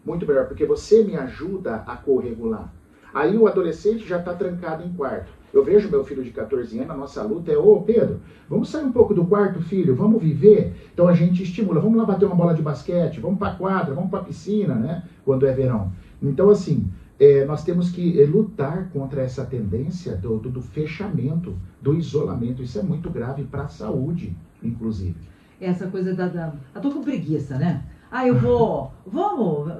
Muito 0.05 0.25
melhor, 0.25 0.47
porque 0.47 0.65
você 0.65 1.03
me 1.03 1.17
ajuda 1.17 1.83
a 1.85 1.97
corregular. 1.97 2.73
Aí 3.13 3.37
o 3.37 3.47
adolescente 3.47 4.07
já 4.07 4.19
está 4.19 4.33
trancado 4.33 4.83
em 4.83 4.93
quarto. 4.93 5.31
Eu 5.53 5.63
vejo 5.63 5.89
meu 5.89 6.03
filho 6.03 6.23
de 6.23 6.29
14 6.31 6.77
anos, 6.77 6.91
a 6.91 6.95
nossa 6.95 7.23
luta 7.23 7.51
é, 7.51 7.57
ô 7.57 7.81
Pedro, 7.81 8.19
vamos 8.49 8.69
sair 8.69 8.85
um 8.85 8.91
pouco 8.91 9.13
do 9.13 9.25
quarto, 9.25 9.61
filho, 9.61 9.95
vamos 9.95 10.21
viver. 10.21 10.73
Então 10.93 11.07
a 11.07 11.13
gente 11.13 11.41
estimula, 11.43 11.81
vamos 11.81 11.97
lá 11.97 12.05
bater 12.05 12.25
uma 12.25 12.35
bola 12.35 12.53
de 12.53 12.61
basquete, 12.61 13.19
vamos 13.19 13.39
para 13.39 13.55
quadra, 13.55 13.93
vamos 13.93 14.09
para 14.09 14.23
piscina, 14.23 14.75
né? 14.75 15.03
Quando 15.25 15.45
é 15.45 15.53
verão. 15.53 15.91
Então, 16.21 16.49
assim, 16.49 16.87
é, 17.19 17.45
nós 17.45 17.63
temos 17.63 17.89
que 17.89 18.21
é, 18.21 18.25
lutar 18.25 18.89
contra 18.89 19.21
essa 19.21 19.45
tendência 19.45 20.15
do, 20.15 20.37
do, 20.37 20.49
do 20.49 20.61
fechamento, 20.61 21.57
do 21.81 21.95
isolamento. 21.95 22.61
Isso 22.61 22.77
é 22.79 22.83
muito 22.83 23.09
grave 23.09 23.43
para 23.43 23.63
a 23.63 23.67
saúde, 23.67 24.35
inclusive. 24.61 25.15
Essa 25.59 25.87
coisa 25.87 26.13
da, 26.13 26.27
da. 26.27 26.53
Eu 26.75 26.81
tô 26.81 26.91
com 26.91 27.03
preguiça, 27.03 27.57
né? 27.57 27.83
Ah, 28.11 28.25
eu 28.25 28.35
vou. 28.35 28.91
Vamos, 29.05 29.71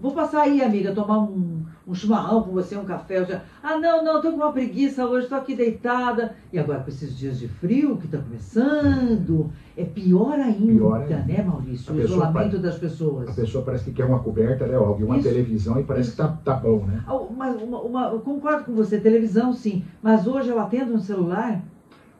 vou 0.00 0.12
passar 0.12 0.42
aí, 0.42 0.62
amiga, 0.62 0.94
tomar 0.94 1.18
um, 1.18 1.62
um 1.86 1.94
chimarrão 1.94 2.42
com 2.42 2.52
você, 2.52 2.76
um 2.76 2.84
café. 2.84 3.24
Já... 3.24 3.42
Ah, 3.62 3.78
não, 3.78 4.02
não, 4.02 4.22
tô 4.22 4.30
com 4.30 4.36
uma 4.36 4.52
preguiça 4.52 5.06
hoje, 5.06 5.26
tô 5.26 5.34
aqui 5.34 5.54
deitada. 5.54 6.34
E 6.52 6.58
agora, 6.58 6.80
com 6.80 6.88
esses 6.88 7.16
dias 7.16 7.38
de 7.38 7.48
frio 7.48 7.96
que 7.98 8.08
tá 8.08 8.18
começando, 8.18 9.50
é 9.76 9.84
pior 9.84 10.34
ainda, 10.34 10.72
pior 10.72 11.00
ainda. 11.02 11.18
né, 11.24 11.42
Maurício? 11.42 11.94
o 11.94 12.00
isolamento 12.00 12.58
das 12.58 12.78
pessoas. 12.78 13.28
A 13.28 13.32
pessoa 13.32 13.64
parece 13.64 13.84
que 13.84 13.92
quer 13.92 14.04
uma 14.04 14.20
coberta, 14.20 14.66
né, 14.66 14.78
Olga? 14.78 15.04
Uma 15.04 15.18
Isso. 15.18 15.28
televisão 15.28 15.78
e 15.78 15.84
parece 15.84 16.08
Isso. 16.08 16.16
que 16.16 16.22
tá, 16.22 16.28
tá 16.28 16.54
bom, 16.54 16.84
né? 16.86 17.02
Ah, 17.06 17.14
uma, 17.14 17.48
uma, 17.48 17.80
uma, 17.80 18.04
eu 18.08 18.20
concordo 18.20 18.64
com 18.64 18.72
você, 18.72 18.98
televisão 18.98 19.52
sim. 19.52 19.84
Mas 20.02 20.26
hoje 20.26 20.50
ela 20.50 20.62
atende 20.62 20.92
um 20.92 20.98
celular. 21.00 21.62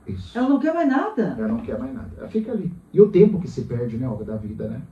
Isso. 0.07 0.37
Ela 0.37 0.49
não 0.49 0.59
quer 0.59 0.75
mais 0.75 0.89
nada. 0.89 1.37
Ela 1.39 1.49
não 1.49 1.59
quer 1.59 1.79
mais 1.79 1.95
nada. 1.95 2.11
Ela 2.19 2.29
fica 2.29 2.53
ali. 2.53 2.73
E 2.93 3.01
o 3.01 3.09
tempo 3.09 3.39
que 3.41 3.49
se 3.49 3.63
perde, 3.63 3.97
né, 3.97 4.09
Olga, 4.09 4.25
da 4.25 4.37
vida, 4.37 4.69
né? 4.69 4.83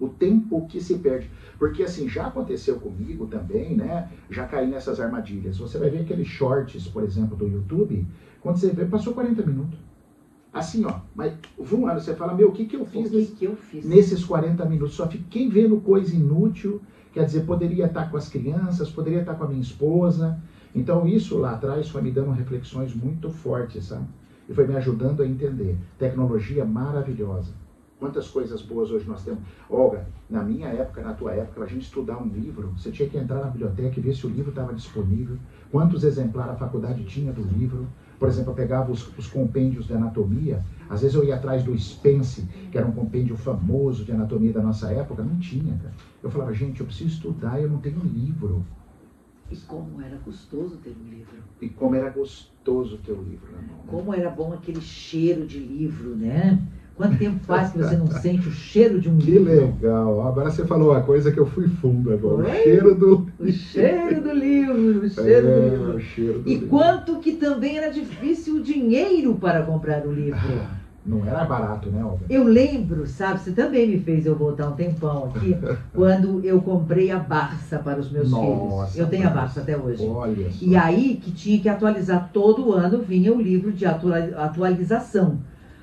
O 0.00 0.08
tempo 0.08 0.66
que 0.66 0.80
se 0.80 0.98
perde. 0.98 1.30
Porque 1.58 1.82
assim, 1.82 2.08
já 2.08 2.26
aconteceu 2.26 2.78
comigo 2.78 3.26
também, 3.26 3.76
né? 3.76 4.08
Já 4.30 4.46
caí 4.46 4.68
nessas 4.68 5.00
armadilhas. 5.00 5.58
Você 5.58 5.78
vai 5.78 5.90
ver 5.90 6.00
aqueles 6.00 6.28
shorts, 6.28 6.86
por 6.88 7.02
exemplo, 7.02 7.36
do 7.36 7.46
YouTube, 7.46 8.06
quando 8.40 8.58
você 8.58 8.70
vê, 8.70 8.84
passou 8.84 9.12
40 9.12 9.44
minutos. 9.44 9.78
Assim, 10.52 10.84
ó, 10.84 11.00
mas 11.14 11.34
voando, 11.58 12.00
você 12.00 12.14
fala, 12.14 12.34
meu, 12.34 12.48
o 12.48 12.52
que, 12.52 12.64
que 12.64 12.76
eu 12.76 12.86
fiz, 12.86 13.10
que 13.10 13.26
que 13.26 13.44
eu 13.44 13.56
fiz? 13.56 13.84
nesses 13.84 14.24
40 14.24 14.64
minutos? 14.64 14.94
Só 14.94 15.06
fiquei 15.06 15.48
vendo 15.48 15.80
coisa 15.80 16.14
inútil, 16.14 16.80
quer 17.12 17.24
dizer, 17.24 17.42
poderia 17.42 17.86
estar 17.86 18.10
com 18.10 18.16
as 18.16 18.28
crianças, 18.28 18.90
poderia 18.90 19.20
estar 19.20 19.34
com 19.34 19.44
a 19.44 19.48
minha 19.48 19.60
esposa. 19.60 20.40
Então, 20.74 21.06
isso 21.06 21.36
lá 21.38 21.52
atrás 21.52 21.88
foi 21.88 22.00
me 22.00 22.10
dando 22.10 22.30
reflexões 22.30 22.94
muito 22.94 23.30
fortes, 23.30 23.86
sabe? 23.86 24.06
E 24.48 24.54
foi 24.54 24.66
me 24.66 24.74
ajudando 24.76 25.22
a 25.22 25.26
entender. 25.26 25.76
Tecnologia 25.98 26.64
maravilhosa 26.64 27.52
Quantas 27.98 28.28
coisas 28.28 28.62
boas 28.62 28.92
hoje 28.92 29.08
nós 29.08 29.24
temos. 29.24 29.40
Olga, 29.68 30.06
na 30.30 30.42
minha 30.42 30.68
época, 30.68 31.02
na 31.02 31.14
tua 31.14 31.32
época, 31.32 31.64
a 31.64 31.66
gente 31.66 31.82
estudar 31.82 32.22
um 32.22 32.28
livro, 32.28 32.72
você 32.76 32.92
tinha 32.92 33.08
que 33.08 33.18
entrar 33.18 33.40
na 33.40 33.50
biblioteca 33.50 33.98
e 33.98 34.02
ver 34.02 34.14
se 34.14 34.24
o 34.24 34.30
livro 34.30 34.50
estava 34.50 34.72
disponível, 34.72 35.36
quantos 35.70 36.04
exemplares 36.04 36.52
a 36.52 36.56
faculdade 36.56 37.04
tinha 37.04 37.32
do 37.32 37.42
livro. 37.42 37.88
Por 38.16 38.28
exemplo, 38.28 38.52
eu 38.52 38.56
pegava 38.56 38.90
os, 38.90 39.16
os, 39.16 39.26
compêndios 39.28 39.86
de 39.86 39.94
anatomia, 39.94 40.64
às 40.88 41.02
vezes 41.02 41.14
eu 41.14 41.24
ia 41.24 41.36
atrás 41.36 41.62
do 41.62 41.76
Spence, 41.78 42.42
que 42.70 42.78
era 42.78 42.86
um 42.86 42.92
compêndio 42.92 43.36
famoso 43.36 44.04
de 44.04 44.12
anatomia 44.12 44.52
da 44.52 44.62
nossa 44.62 44.92
época, 44.92 45.22
não 45.22 45.38
tinha, 45.38 45.76
cara. 45.76 45.94
Eu 46.22 46.30
falava, 46.30 46.52
gente, 46.52 46.80
eu 46.80 46.86
preciso 46.86 47.10
estudar, 47.10 47.60
eu 47.60 47.68
não 47.68 47.78
tenho 47.78 48.00
livro. 48.00 48.64
E 49.50 49.56
como 49.56 50.00
era 50.02 50.16
gostoso 50.18 50.76
ter 50.76 50.90
um 50.90 51.08
livro. 51.08 51.36
E 51.60 51.68
como 51.68 51.94
era 51.94 52.10
gostoso 52.10 52.98
ter 52.98 53.12
o 53.12 53.20
um 53.20 53.22
livro 53.22 53.50
na 53.52 53.62
mão. 53.62 53.76
Né? 53.78 53.84
Como 53.86 54.14
era 54.14 54.30
bom 54.30 54.52
aquele 54.52 54.80
cheiro 54.80 55.46
de 55.46 55.58
livro, 55.58 56.14
né? 56.14 56.60
Quanto 56.98 57.16
tempo 57.16 57.38
faz 57.44 57.70
que 57.70 57.78
você 57.78 57.96
não 57.96 58.08
sente 58.08 58.48
o 58.48 58.50
cheiro 58.50 59.00
de 59.00 59.08
um 59.08 59.18
que 59.18 59.30
livro? 59.30 59.44
Que 59.78 59.86
legal. 59.86 60.26
Agora 60.26 60.50
você 60.50 60.64
falou 60.64 60.90
uma 60.90 61.00
coisa 61.00 61.30
que 61.30 61.38
eu 61.38 61.46
fui 61.46 61.68
fundo 61.68 62.12
agora. 62.12 62.42
O 62.42 62.54
cheiro 62.56 62.94
do 62.96 63.28
O 63.38 63.52
cheiro 63.52 64.20
do 64.20 64.32
livro, 64.32 65.06
o 65.06 65.08
cheiro 65.08 65.48
é, 65.48 65.60
do 65.60 65.70
livro. 65.70 65.96
O 65.96 66.00
cheiro 66.00 66.38
do 66.40 66.48
e 66.48 66.54
livro. 66.54 66.66
quanto 66.66 67.20
que 67.20 67.34
também 67.34 67.78
era 67.78 67.88
difícil 67.92 68.56
o 68.56 68.60
dinheiro 68.60 69.36
para 69.36 69.62
comprar 69.62 70.04
o 70.04 70.12
livro. 70.12 70.40
Ah, 70.60 70.74
não 71.06 71.24
era 71.24 71.44
barato, 71.44 71.88
né, 71.88 72.04
Olga? 72.04 72.26
Eu 72.28 72.42
lembro, 72.42 73.06
sabe, 73.06 73.38
você 73.42 73.52
também 73.52 73.86
me 73.86 74.00
fez 74.00 74.26
eu 74.26 74.34
voltar 74.34 74.68
um 74.68 74.72
tempão 74.72 75.26
aqui, 75.26 75.56
quando 75.94 76.44
eu 76.44 76.60
comprei 76.60 77.12
a 77.12 77.18
Barça 77.20 77.78
para 77.78 78.00
os 78.00 78.10
meus 78.10 78.28
Nossa, 78.28 78.90
filhos. 78.90 78.98
Eu 78.98 79.06
tenho 79.06 79.28
a 79.28 79.30
Barça 79.30 79.60
até 79.60 79.76
hoje. 79.76 80.04
Olha 80.04 80.50
só. 80.50 80.66
E 80.66 80.74
aí 80.74 81.20
que 81.22 81.30
tinha 81.30 81.60
que 81.60 81.68
atualizar 81.68 82.28
todo 82.32 82.72
ano, 82.72 83.02
vinha 83.02 83.32
o 83.32 83.40
livro 83.40 83.70
de 83.70 83.86
atualização. 83.86 85.38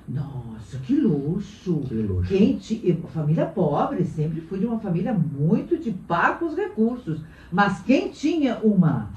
Nossa, 0.08 0.45
que 0.86 0.96
luxo! 0.96 1.82
Que 1.88 1.96
luxo. 1.96 2.28
Quem 2.28 2.60
família 3.14 3.46
pobre, 3.46 4.04
sempre 4.04 4.42
fui 4.42 4.60
de 4.60 4.66
uma 4.66 4.80
família 4.80 5.14
muito 5.14 5.78
de 5.78 5.92
pacos 5.92 6.56
recursos. 6.56 7.22
Mas 7.52 7.82
quem 7.82 8.10
tinha 8.10 8.60
uma 8.64 9.10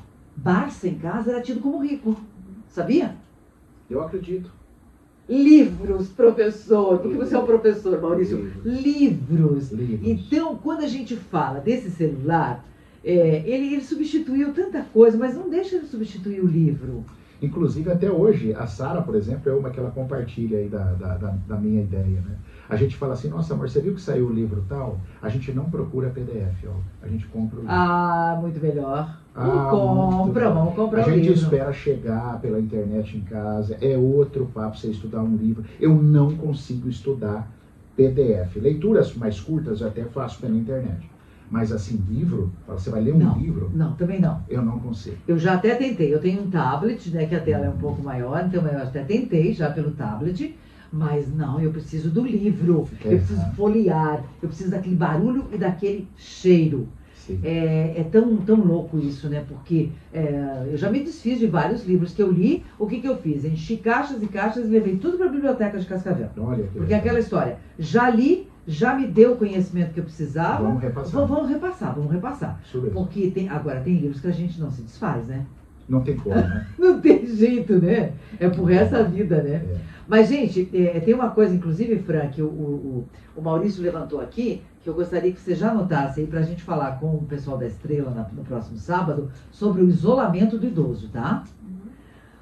Barça 0.42 0.86
em 0.86 0.94
casa 0.94 1.32
era 1.32 1.42
tido 1.42 1.60
como 1.60 1.84
rico. 1.84 2.16
Sabia? 2.68 3.16
Eu 3.90 4.00
acredito. 4.02 4.52
Livros, 5.28 6.08
professor. 6.08 6.98
Porque 6.98 7.16
você 7.16 7.34
é 7.34 7.38
um 7.38 7.44
professor, 7.44 8.00
Maurício. 8.00 8.38
Livros. 8.38 8.82
Livros. 8.82 9.72
Livros. 9.72 10.08
Então, 10.08 10.56
quando 10.56 10.84
a 10.84 10.86
gente 10.86 11.16
fala 11.16 11.58
desse 11.58 11.90
celular, 11.90 12.64
é, 13.04 13.42
ele, 13.44 13.74
ele 13.74 13.82
substituiu 13.82 14.52
tanta 14.52 14.82
coisa, 14.92 15.18
mas 15.18 15.34
não 15.34 15.50
deixa 15.50 15.80
de 15.80 15.86
substituir 15.86 16.40
o 16.40 16.46
livro. 16.46 17.04
Inclusive, 17.40 17.90
até 17.90 18.10
hoje, 18.10 18.52
a 18.54 18.66
Sara, 18.66 19.00
por 19.00 19.14
exemplo, 19.14 19.50
é 19.50 19.54
uma 19.54 19.70
que 19.70 19.78
ela 19.78 19.90
compartilha 19.90 20.58
aí 20.58 20.68
da, 20.68 20.92
da, 20.94 21.34
da, 21.46 21.56
minha 21.56 21.82
ideia, 21.82 22.20
né? 22.20 22.36
A 22.68 22.74
gente 22.74 22.96
fala 22.96 23.14
assim, 23.14 23.28
nossa 23.28 23.54
amor, 23.54 23.70
você 23.70 23.80
viu 23.80 23.94
que 23.94 24.00
saiu 24.00 24.26
o 24.26 24.32
livro 24.32 24.64
tal? 24.68 25.00
A 25.22 25.28
gente 25.28 25.52
não 25.52 25.70
procura 25.70 26.10
PDF, 26.10 26.66
ó. 26.66 26.74
A 27.02 27.08
gente 27.08 27.26
compra 27.26 27.56
o 27.56 27.60
livro. 27.60 27.74
Ah, 27.74 28.36
muito 28.40 28.60
melhor. 28.60 29.16
Ah, 29.34 29.68
compra, 29.70 30.50
vamos 30.50 30.74
comprar 30.74 31.02
A 31.02 31.04
gente 31.04 31.28
livro. 31.28 31.34
espera 31.34 31.72
chegar 31.72 32.40
pela 32.40 32.58
internet 32.58 33.16
em 33.16 33.20
casa. 33.20 33.78
É 33.80 33.96
outro 33.96 34.46
papo 34.52 34.76
você 34.76 34.88
estudar 34.88 35.22
um 35.22 35.36
livro. 35.36 35.64
Eu 35.80 35.94
não 35.94 36.36
consigo 36.36 36.88
estudar 36.88 37.48
PDF. 37.96 38.56
Leituras 38.56 39.14
mais 39.14 39.40
curtas 39.40 39.80
eu 39.80 39.86
até 39.86 40.04
faço 40.04 40.40
pela 40.40 40.56
internet. 40.56 41.08
Mas 41.50 41.72
assim, 41.72 42.02
livro, 42.08 42.52
você 42.66 42.90
vai 42.90 43.00
ler 43.00 43.14
um 43.14 43.18
não, 43.18 43.38
livro? 43.38 43.70
Não, 43.74 43.94
também 43.94 44.20
não. 44.20 44.42
Eu 44.48 44.62
não 44.62 44.78
consigo. 44.78 45.16
Eu 45.26 45.38
já 45.38 45.54
até 45.54 45.74
tentei. 45.74 46.12
Eu 46.12 46.20
tenho 46.20 46.42
um 46.42 46.50
tablet, 46.50 47.10
né, 47.10 47.26
que 47.26 47.34
a 47.34 47.40
tela 47.40 47.66
é 47.66 47.70
um 47.70 47.78
pouco 47.78 48.02
maior, 48.02 48.44
então 48.46 48.66
eu 48.66 48.82
até 48.82 49.02
tentei 49.02 49.52
já 49.54 49.70
pelo 49.70 49.92
tablet. 49.92 50.54
Mas 50.90 51.32
não, 51.34 51.60
eu 51.60 51.70
preciso 51.70 52.10
do 52.10 52.24
livro, 52.24 52.88
eu 53.04 53.10
preciso 53.10 53.42
folhear, 53.54 54.24
eu 54.42 54.48
preciso 54.48 54.70
daquele 54.70 54.96
barulho 54.96 55.44
e 55.52 55.58
daquele 55.58 56.08
cheiro. 56.16 56.88
É, 57.42 57.94
é, 57.98 58.08
tão, 58.10 58.36
tão 58.38 58.56
louco 58.56 58.98
isso, 58.98 59.28
né? 59.28 59.44
Porque 59.46 59.90
é, 60.12 60.66
eu 60.70 60.78
já 60.78 60.90
me 60.90 61.00
desfiz 61.00 61.38
de 61.38 61.46
vários 61.46 61.84
livros 61.84 62.14
que 62.14 62.22
eu 62.22 62.32
li. 62.32 62.64
O 62.78 62.86
que, 62.86 63.00
que 63.00 63.08
eu 63.08 63.18
fiz? 63.18 63.44
Enchi 63.44 63.76
caixas 63.76 64.22
e 64.22 64.26
caixas 64.26 64.64
e 64.64 64.68
levei 64.68 64.96
tudo 64.96 65.18
para 65.18 65.26
a 65.26 65.30
biblioteca 65.30 65.78
de 65.78 65.84
Cascavel. 65.84 66.30
Olha, 66.38 66.64
Porque 66.72 66.94
é 66.94 66.96
aquela 66.96 67.18
história, 67.18 67.58
já 67.78 68.08
li, 68.08 68.48
já 68.68 68.94
me 68.94 69.06
deu 69.06 69.32
o 69.32 69.36
conhecimento 69.36 69.94
que 69.94 70.00
eu 70.00 70.04
precisava. 70.04 70.62
Vamos 70.62 70.82
repassar. 70.82 71.26
Vamos 71.26 71.48
repassar, 71.48 71.94
vamos 71.94 72.12
repassar. 72.12 72.60
Porque 72.92 73.30
tem, 73.30 73.48
agora 73.48 73.80
tem 73.80 73.96
livros 73.96 74.20
que 74.20 74.26
a 74.26 74.32
gente 74.32 74.60
não 74.60 74.70
se 74.70 74.82
desfaz, 74.82 75.26
né? 75.26 75.46
Não 75.88 76.02
tem 76.02 76.16
como, 76.16 76.36
né? 76.36 76.66
não 76.78 77.00
tem 77.00 77.26
jeito, 77.26 77.80
né? 77.80 78.12
É 78.38 78.46
por 78.46 78.70
essa 78.70 79.02
vida, 79.02 79.42
né? 79.42 79.54
É. 79.54 79.78
Mas, 80.06 80.28
gente, 80.28 80.68
é, 80.74 81.00
tem 81.00 81.14
uma 81.14 81.30
coisa, 81.30 81.54
inclusive, 81.54 81.98
Frank, 82.00 82.40
o, 82.42 82.46
o, 82.46 83.08
o, 83.34 83.42
Maurício 83.42 83.82
levantou 83.82 84.20
aqui, 84.20 84.62
que 84.82 84.88
eu 84.88 84.92
gostaria 84.92 85.32
que 85.32 85.40
você 85.40 85.54
já 85.54 85.70
anotasse 85.70 86.20
aí 86.20 86.26
para 86.26 86.40
a 86.40 86.42
gente 86.42 86.62
falar 86.62 86.98
com 86.98 87.14
o 87.14 87.24
pessoal 87.24 87.56
da 87.56 87.66
Estrela 87.66 88.10
na, 88.10 88.28
no 88.30 88.44
próximo 88.44 88.76
sábado 88.76 89.30
sobre 89.50 89.82
o 89.82 89.88
isolamento 89.88 90.58
do 90.58 90.66
idoso, 90.66 91.08
tá? 91.08 91.44
Uhum. 91.62 91.90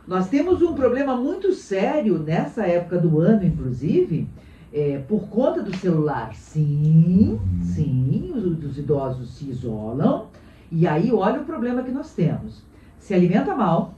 Nós 0.08 0.28
temos 0.28 0.60
um 0.60 0.74
problema 0.74 1.16
muito 1.16 1.52
sério 1.52 2.18
nessa 2.18 2.66
época 2.66 2.98
do 2.98 3.20
ano, 3.20 3.44
inclusive, 3.44 4.28
é, 4.76 4.98
por 5.08 5.26
conta 5.28 5.62
do 5.62 5.74
celular, 5.74 6.34
sim, 6.34 7.40
sim, 7.62 8.30
os, 8.34 8.62
os 8.62 8.78
idosos 8.78 9.30
se 9.30 9.48
isolam. 9.48 10.26
E 10.70 10.86
aí, 10.86 11.10
olha 11.10 11.40
o 11.40 11.46
problema 11.46 11.82
que 11.82 11.90
nós 11.90 12.12
temos. 12.12 12.62
Se 12.98 13.14
alimenta 13.14 13.54
mal, 13.54 13.94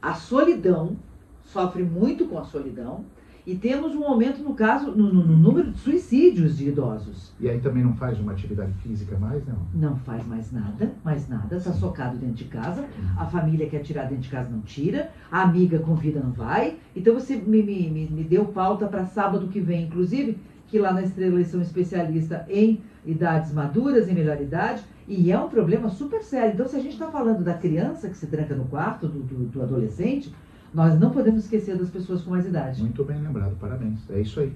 a 0.00 0.14
solidão, 0.14 0.96
sofre 1.42 1.82
muito 1.82 2.26
com 2.26 2.38
a 2.38 2.44
solidão, 2.44 3.04
e 3.46 3.54
temos 3.54 3.94
um 3.94 4.04
aumento, 4.04 4.42
no 4.42 4.54
caso, 4.54 4.90
no, 4.92 5.12
no, 5.12 5.22
no, 5.22 5.36
número 5.36 5.70
de 5.70 5.78
suicídios 5.78 6.56
de 6.56 6.68
idosos. 6.68 7.30
E 7.38 7.48
aí 7.48 7.60
também 7.60 7.84
não 7.84 7.92
faz 7.94 8.18
uma 8.18 8.32
atividade 8.32 8.72
física 8.82 9.18
mais, 9.18 9.46
não? 9.46 9.58
Não 9.74 9.96
faz 9.98 10.26
mais 10.26 10.50
nada, 10.50 10.92
mais 11.04 11.28
nada. 11.28 11.56
Está 11.56 11.72
socado 11.72 12.16
dentro 12.16 12.36
de 12.36 12.44
casa. 12.44 12.86
A 13.18 13.26
família 13.26 13.68
quer 13.68 13.80
tirar 13.80 14.04
dentro 14.04 14.22
de 14.22 14.30
casa, 14.30 14.48
não 14.48 14.62
tira. 14.62 15.10
A 15.30 15.42
amiga 15.42 15.78
convida, 15.78 16.20
não 16.20 16.32
vai. 16.32 16.78
Então 16.96 17.12
você 17.12 17.36
me, 17.36 17.62
me, 17.62 17.90
me, 17.90 18.06
me 18.06 18.24
deu 18.24 18.46
pauta 18.46 18.86
para 18.86 19.04
sábado 19.04 19.48
que 19.48 19.60
vem, 19.60 19.84
inclusive, 19.84 20.38
que 20.68 20.78
lá 20.78 20.92
na 20.94 21.02
Estrela 21.02 21.34
eles 21.34 21.48
são 21.48 21.60
especialistas 21.60 22.40
em 22.48 22.80
idades 23.04 23.52
maduras, 23.52 24.08
em 24.08 24.14
melhor 24.14 24.40
idade. 24.40 24.82
E 25.06 25.30
é 25.30 25.38
um 25.38 25.50
problema 25.50 25.90
super 25.90 26.22
sério. 26.22 26.54
Então, 26.54 26.66
se 26.66 26.76
a 26.76 26.80
gente 26.80 26.94
está 26.94 27.08
falando 27.08 27.44
da 27.44 27.52
criança 27.52 28.08
que 28.08 28.16
se 28.16 28.26
tranca 28.26 28.54
no 28.54 28.64
quarto, 28.64 29.06
do, 29.06 29.20
do, 29.20 29.44
do 29.44 29.62
adolescente, 29.62 30.34
nós 30.74 30.98
não 30.98 31.10
podemos 31.10 31.44
esquecer 31.44 31.78
das 31.78 31.88
pessoas 31.88 32.22
com 32.22 32.30
mais 32.30 32.44
idade. 32.44 32.82
Muito 32.82 33.04
bem 33.04 33.20
lembrado, 33.22 33.56
parabéns. 33.60 34.00
É 34.10 34.20
isso 34.20 34.40
aí. 34.40 34.52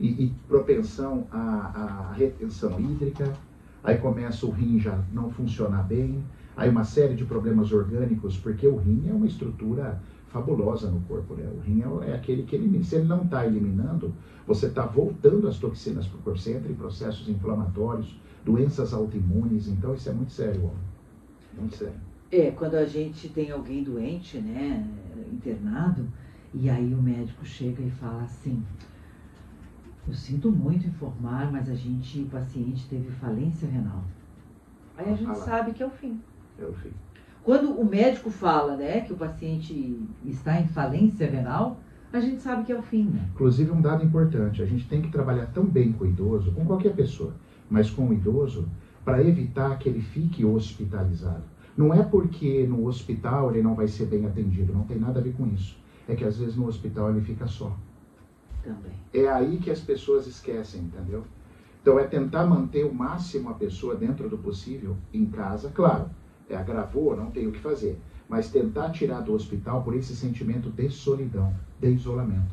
E, 0.00 0.24
e 0.24 0.34
propensão 0.48 1.26
à, 1.30 1.38
à, 1.38 2.12
retenção 2.14 2.80
hídrica, 2.80 3.30
aí 3.84 3.98
começa 3.98 4.46
o 4.46 4.50
rim 4.50 4.80
já 4.80 4.98
não 5.12 5.30
funcionar 5.30 5.82
bem, 5.82 6.24
aí 6.56 6.70
uma 6.70 6.84
série 6.84 7.14
de 7.14 7.24
problemas 7.24 7.70
orgânicos, 7.70 8.38
porque 8.38 8.66
o 8.66 8.76
rim 8.76 9.08
é 9.08 9.12
uma 9.12 9.26
estrutura 9.26 10.00
fabulosa 10.28 10.90
no 10.90 11.00
corpo. 11.00 11.34
Né? 11.34 11.46
O 11.54 11.60
rim 11.60 11.82
é, 11.82 12.12
é 12.12 12.14
aquele 12.14 12.44
que 12.44 12.56
elimina. 12.56 12.82
Se 12.82 12.96
ele 12.96 13.06
não 13.06 13.22
está 13.22 13.44
eliminando, 13.44 14.14
você 14.46 14.66
está 14.66 14.86
voltando 14.86 15.46
as 15.48 15.58
toxinas 15.58 16.06
para 16.06 16.18
o 16.18 16.22
corpo. 16.22 16.38
Você 16.38 16.54
entra 16.54 16.72
em 16.72 16.76
processos 16.76 17.28
inflamatórios, 17.28 18.18
doenças 18.42 18.94
autoimunes. 18.94 19.68
Então, 19.68 19.94
isso 19.94 20.08
é 20.08 20.12
muito 20.12 20.32
sério, 20.32 20.60
homem. 20.62 20.78
Muito 21.58 21.76
sério. 21.76 22.07
É, 22.30 22.50
quando 22.50 22.74
a 22.74 22.84
gente 22.84 23.28
tem 23.30 23.50
alguém 23.50 23.82
doente, 23.82 24.38
né, 24.38 24.86
internado, 25.32 26.06
e 26.52 26.68
aí 26.68 26.92
o 26.92 27.02
médico 27.02 27.44
chega 27.44 27.82
e 27.82 27.90
fala 27.90 28.22
assim: 28.22 28.62
Eu 30.06 30.14
sinto 30.14 30.50
muito 30.50 30.86
informar, 30.86 31.50
mas 31.50 31.68
a 31.68 31.74
gente, 31.74 32.20
o 32.20 32.26
paciente 32.26 32.86
teve 32.88 33.10
falência 33.12 33.68
renal. 33.68 34.04
Aí 34.96 35.12
a 35.12 35.16
gente 35.16 35.38
sabe 35.38 35.72
que 35.72 35.82
é 35.82 35.86
o 35.86 35.90
fim. 35.90 36.20
É 36.58 36.64
o 36.64 36.72
fim. 36.72 36.90
Quando 37.42 37.70
o 37.70 37.84
médico 37.84 38.30
fala, 38.30 38.76
né, 38.76 39.00
que 39.00 39.12
o 39.12 39.16
paciente 39.16 39.98
está 40.26 40.60
em 40.60 40.66
falência 40.66 41.26
renal, 41.30 41.78
a 42.12 42.20
gente 42.20 42.42
sabe 42.42 42.64
que 42.64 42.72
é 42.72 42.78
o 42.78 42.82
fim, 42.82 43.04
né? 43.04 43.28
Inclusive, 43.34 43.70
um 43.70 43.80
dado 43.80 44.04
importante: 44.04 44.62
a 44.62 44.66
gente 44.66 44.86
tem 44.86 45.00
que 45.00 45.10
trabalhar 45.10 45.46
tão 45.46 45.64
bem 45.64 45.92
com 45.92 46.04
o 46.04 46.06
idoso, 46.06 46.52
com 46.52 46.64
qualquer 46.64 46.94
pessoa, 46.94 47.34
mas 47.70 47.90
com 47.90 48.08
o 48.08 48.12
idoso, 48.12 48.66
para 49.04 49.22
evitar 49.22 49.78
que 49.78 49.88
ele 49.88 50.00
fique 50.00 50.44
hospitalizado. 50.44 51.44
Não 51.78 51.94
é 51.94 52.02
porque 52.02 52.66
no 52.66 52.88
hospital 52.88 53.52
ele 53.52 53.62
não 53.62 53.76
vai 53.76 53.86
ser 53.86 54.06
bem 54.06 54.26
atendido, 54.26 54.72
não 54.72 54.82
tem 54.82 54.98
nada 54.98 55.20
a 55.20 55.22
ver 55.22 55.32
com 55.34 55.46
isso. 55.46 55.78
É 56.08 56.16
que 56.16 56.24
às 56.24 56.36
vezes 56.36 56.56
no 56.56 56.66
hospital 56.66 57.10
ele 57.10 57.20
fica 57.20 57.46
só. 57.46 57.72
Também. 58.64 58.90
É 59.14 59.28
aí 59.28 59.58
que 59.58 59.70
as 59.70 59.78
pessoas 59.78 60.26
esquecem, 60.26 60.80
entendeu? 60.80 61.22
Então 61.80 61.96
é 61.96 62.02
tentar 62.02 62.44
manter 62.46 62.84
o 62.84 62.92
máximo 62.92 63.48
a 63.48 63.54
pessoa 63.54 63.94
dentro 63.94 64.28
do 64.28 64.36
possível 64.36 64.96
em 65.14 65.26
casa, 65.26 65.70
claro. 65.70 66.10
É, 66.50 66.56
agravou, 66.56 67.16
não 67.16 67.30
tem 67.30 67.46
o 67.46 67.52
que 67.52 67.60
fazer. 67.60 67.96
Mas 68.28 68.50
tentar 68.50 68.90
tirar 68.90 69.20
do 69.20 69.32
hospital 69.32 69.84
por 69.84 69.94
esse 69.94 70.16
sentimento 70.16 70.70
de 70.70 70.90
solidão, 70.90 71.54
de 71.78 71.90
isolamento. 71.90 72.52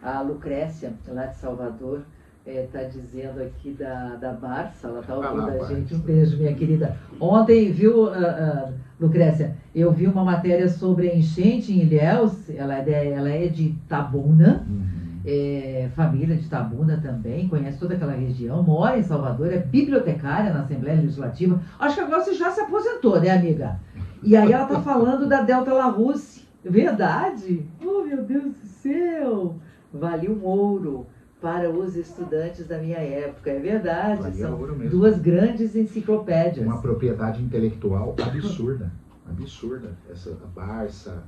A 0.00 0.20
Lucrécia, 0.20 0.96
lá 1.08 1.26
de 1.26 1.36
Salvador, 1.38 2.04
está 2.46 2.80
é, 2.80 2.84
dizendo 2.84 3.42
aqui 3.42 3.72
da, 3.72 4.14
da 4.16 4.32
Barça, 4.32 4.86
ela 4.86 5.00
está 5.00 5.14
ouvindo 5.14 5.50
a 5.50 5.66
gente. 5.66 5.94
Um 5.94 5.98
beijo, 5.98 6.36
minha 6.36 6.54
querida. 6.54 6.96
Ontem, 7.20 7.72
viu, 7.72 8.04
uh, 8.04 8.10
uh, 8.10 8.72
Lucrécia, 9.00 9.56
eu 9.74 9.92
vi 9.92 10.06
uma 10.06 10.24
matéria 10.24 10.68
sobre 10.68 11.10
a 11.10 11.16
enchente 11.16 11.72
em 11.72 11.82
Ilhéus, 11.82 12.48
ela 12.50 12.76
é 12.76 12.82
de, 12.82 12.92
ela 12.92 13.28
é 13.28 13.48
de 13.48 13.74
Tabuna, 13.88 14.64
uhum. 14.68 15.20
é, 15.26 15.88
família 15.96 16.36
de 16.36 16.48
Tabuna 16.48 17.00
também, 17.02 17.48
conhece 17.48 17.78
toda 17.78 17.94
aquela 17.94 18.14
região, 18.14 18.62
mora 18.62 18.96
em 18.96 19.02
Salvador, 19.02 19.52
é 19.52 19.58
bibliotecária 19.58 20.52
na 20.52 20.60
Assembleia 20.60 21.00
Legislativa. 21.00 21.60
Acho 21.80 21.96
que 21.96 22.00
agora 22.00 22.22
você 22.22 22.34
já 22.34 22.50
se 22.50 22.60
aposentou, 22.60 23.20
né, 23.20 23.30
amiga? 23.30 23.80
E 24.22 24.36
aí 24.36 24.52
ela 24.52 24.64
está 24.64 24.80
falando 24.80 25.28
da 25.28 25.42
Delta 25.42 25.72
La 25.72 25.86
Russe. 25.86 26.46
Verdade? 26.64 27.64
Oh, 27.84 28.02
meu 28.02 28.24
Deus 28.24 28.54
do 28.56 28.66
céu! 28.66 29.56
Vale 29.92 30.28
um 30.28 30.44
ouro 30.44 31.06
para 31.40 31.70
os 31.70 31.96
estudantes 31.96 32.66
da 32.66 32.78
minha 32.78 32.98
época. 32.98 33.50
É 33.50 33.58
verdade, 33.58 34.36
são 34.36 34.58
duas 34.90 35.18
grandes 35.18 35.76
enciclopédias. 35.76 36.66
Uma 36.66 36.80
propriedade 36.80 37.42
intelectual 37.42 38.14
absurda, 38.22 38.92
absurda. 39.28 39.96
Essa 40.10 40.36
Barça, 40.54 41.24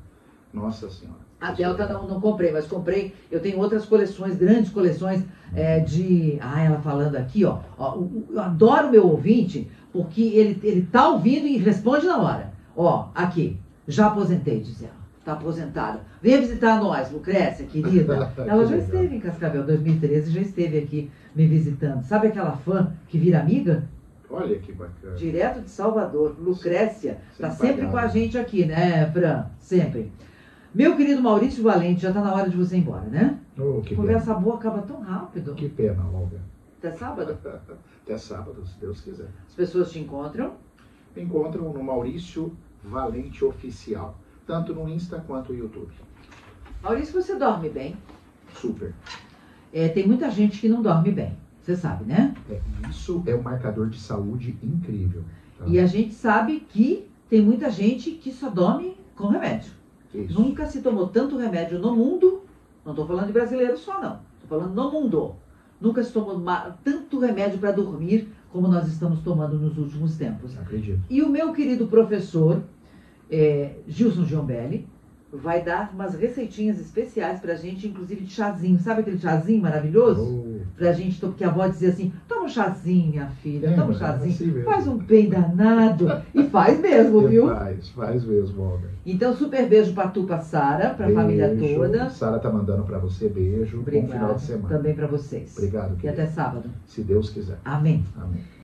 nossa 0.52 0.90
senhora. 0.90 1.28
A 1.40 1.52
Delta 1.52 1.86
não, 1.86 2.08
não 2.08 2.20
comprei, 2.20 2.50
mas 2.50 2.66
comprei. 2.66 3.14
Eu 3.30 3.40
tenho 3.40 3.58
outras 3.58 3.84
coleções, 3.84 4.36
grandes 4.36 4.70
coleções 4.70 5.22
é, 5.54 5.78
de. 5.78 6.38
Ah, 6.40 6.62
ela 6.62 6.80
falando 6.80 7.14
aqui, 7.16 7.44
ó, 7.44 7.60
ó. 7.78 8.02
Eu 8.30 8.40
adoro 8.40 8.90
meu 8.90 9.06
ouvinte, 9.06 9.70
porque 9.92 10.22
ele, 10.22 10.58
ele 10.64 10.82
tá 10.90 11.08
ouvindo 11.08 11.46
e 11.46 11.58
responde 11.58 12.06
na 12.06 12.18
hora. 12.18 12.52
Ó, 12.76 13.10
aqui. 13.14 13.60
Já 13.86 14.08
aposentei, 14.08 14.60
diz 14.60 14.82
ela 14.82 14.97
está 15.28 15.32
aposentada. 15.34 16.00
Venha 16.22 16.40
visitar 16.40 16.80
nós, 16.80 17.12
Lucrécia, 17.12 17.66
querida. 17.66 18.32
Ela 18.38 18.66
já 18.66 18.76
esteve 18.76 19.16
em 19.16 19.20
Cascavel, 19.20 19.64
2013, 19.64 20.32
já 20.32 20.40
esteve 20.40 20.78
aqui 20.78 21.10
me 21.34 21.46
visitando. 21.46 22.02
Sabe 22.02 22.28
aquela 22.28 22.56
fã 22.56 22.92
que 23.06 23.18
vira 23.18 23.40
amiga? 23.40 23.84
Olha 24.30 24.58
que 24.58 24.72
bacana. 24.72 25.14
Direto 25.16 25.60
de 25.60 25.70
Salvador, 25.70 26.36
Lucrécia. 26.38 27.18
Está 27.32 27.50
sempre 27.50 27.86
com 27.86 27.96
a 27.96 28.06
gente 28.08 28.38
aqui, 28.38 28.64
né, 28.64 29.10
Fran? 29.12 29.46
Sempre. 29.58 30.12
Meu 30.74 30.96
querido 30.96 31.22
Maurício 31.22 31.62
Valente, 31.62 32.02
já 32.02 32.08
está 32.08 32.20
na 32.20 32.34
hora 32.34 32.48
de 32.48 32.56
você 32.56 32.76
ir 32.76 32.80
embora, 32.80 33.04
né? 33.04 33.38
Oh, 33.58 33.80
que 33.80 33.96
Conversa 33.96 34.34
pena. 34.34 34.40
boa 34.40 34.56
acaba 34.56 34.82
tão 34.82 35.00
rápido. 35.00 35.54
Que 35.54 35.68
pena, 35.68 36.04
Olga. 36.12 36.38
Até 36.78 36.92
sábado? 36.92 37.38
Até 38.04 38.18
sábado, 38.18 38.66
se 38.66 38.78
Deus 38.78 39.00
quiser. 39.00 39.28
As 39.46 39.54
pessoas 39.54 39.90
te 39.90 39.98
encontram? 39.98 40.54
Me 41.16 41.22
encontram 41.22 41.72
no 41.72 41.82
Maurício 41.82 42.52
Valente 42.84 43.44
Oficial 43.44 44.16
tanto 44.48 44.74
no 44.74 44.88
Insta 44.88 45.22
quanto 45.26 45.52
no 45.52 45.58
YouTube. 45.58 45.92
Maurício, 46.82 47.22
você 47.22 47.36
dorme 47.36 47.68
bem? 47.68 47.94
Super. 48.54 48.94
É, 49.72 49.88
tem 49.88 50.06
muita 50.06 50.30
gente 50.30 50.58
que 50.58 50.68
não 50.68 50.80
dorme 50.80 51.12
bem, 51.12 51.36
você 51.60 51.76
sabe, 51.76 52.06
né? 52.06 52.34
É, 52.50 52.58
isso 52.88 53.22
é 53.26 53.34
um 53.34 53.42
marcador 53.42 53.90
de 53.90 54.00
saúde 54.00 54.56
incrível. 54.62 55.22
Tá? 55.58 55.66
E 55.66 55.78
a 55.78 55.86
gente 55.86 56.14
sabe 56.14 56.60
que 56.60 57.06
tem 57.28 57.42
muita 57.42 57.70
gente 57.70 58.12
que 58.12 58.32
só 58.32 58.48
dorme 58.48 58.96
com 59.14 59.28
remédio. 59.28 59.70
Isso. 60.14 60.40
Nunca 60.40 60.66
se 60.66 60.80
tomou 60.80 61.08
tanto 61.08 61.36
remédio 61.36 61.78
no 61.78 61.94
mundo, 61.94 62.42
não 62.82 62.92
estou 62.92 63.06
falando 63.06 63.26
de 63.26 63.32
brasileiro 63.34 63.76
só 63.76 64.00
não, 64.00 64.20
estou 64.42 64.58
falando 64.58 64.74
no 64.74 64.90
mundo. 64.90 65.36
Nunca 65.78 66.02
se 66.02 66.10
tomou 66.10 66.42
tanto 66.82 67.20
remédio 67.20 67.58
para 67.58 67.70
dormir 67.70 68.28
como 68.50 68.66
nós 68.66 68.88
estamos 68.88 69.20
tomando 69.20 69.58
nos 69.58 69.76
últimos 69.76 70.16
tempos. 70.16 70.58
Acredito. 70.58 71.00
E 71.10 71.22
o 71.22 71.28
meu 71.28 71.52
querido 71.52 71.86
professor, 71.86 72.62
é, 73.30 73.72
Gilson 73.86 74.24
Giombelli 74.24 74.86
vai 75.32 75.62
dar 75.62 75.92
umas 75.94 76.14
receitinhas 76.14 76.80
especiais 76.80 77.38
pra 77.40 77.54
gente, 77.54 77.86
inclusive 77.86 78.24
de 78.24 78.32
chazinho. 78.32 78.78
Sabe 78.80 79.02
aquele 79.02 79.18
chazinho 79.18 79.60
maravilhoso? 79.60 80.22
Oh. 80.22 80.58
Pra 80.76 80.92
gente, 80.92 81.18
porque 81.18 81.44
a 81.44 81.48
avó 81.48 81.66
dizia 81.66 81.90
assim, 81.90 82.12
toma 82.26 82.44
um 82.44 82.48
chazinho, 82.48 83.10
minha 83.10 83.26
filha, 83.42 83.68
é, 83.68 83.74
toma 83.74 83.90
um 83.90 83.94
chazinho. 83.94 84.32
Assim 84.32 84.62
faz 84.62 84.86
um 84.86 84.96
bem 84.96 85.28
danado. 85.28 86.22
e 86.34 86.44
faz 86.44 86.80
mesmo, 86.80 87.26
viu? 87.28 87.48
Faz, 87.48 87.88
faz 87.90 88.24
mesmo, 88.24 88.62
Olga. 88.62 88.88
Então, 89.04 89.34
super 89.34 89.68
beijo 89.68 89.92
pra 89.92 90.08
tu, 90.08 90.24
pra 90.24 90.38
Sara, 90.38 90.90
pra 90.90 91.06
beijo. 91.06 91.20
família 91.20 91.56
toda. 91.56 92.10
Sara 92.10 92.38
tá 92.38 92.50
mandando 92.50 92.84
pra 92.84 92.98
você 92.98 93.28
beijo. 93.28 93.80
Obrigado. 93.80 94.06
Bom 94.06 94.12
final 94.12 94.34
de 94.34 94.42
semana. 94.42 94.68
Também 94.68 94.94
pra 94.94 95.06
vocês. 95.06 95.56
Obrigado, 95.56 95.96
querido. 95.96 96.06
E 96.06 96.08
até 96.08 96.26
sábado. 96.26 96.70
Se 96.86 97.02
Deus 97.02 97.30
quiser. 97.30 97.58
Amém. 97.64 98.04
Amém. 98.16 98.42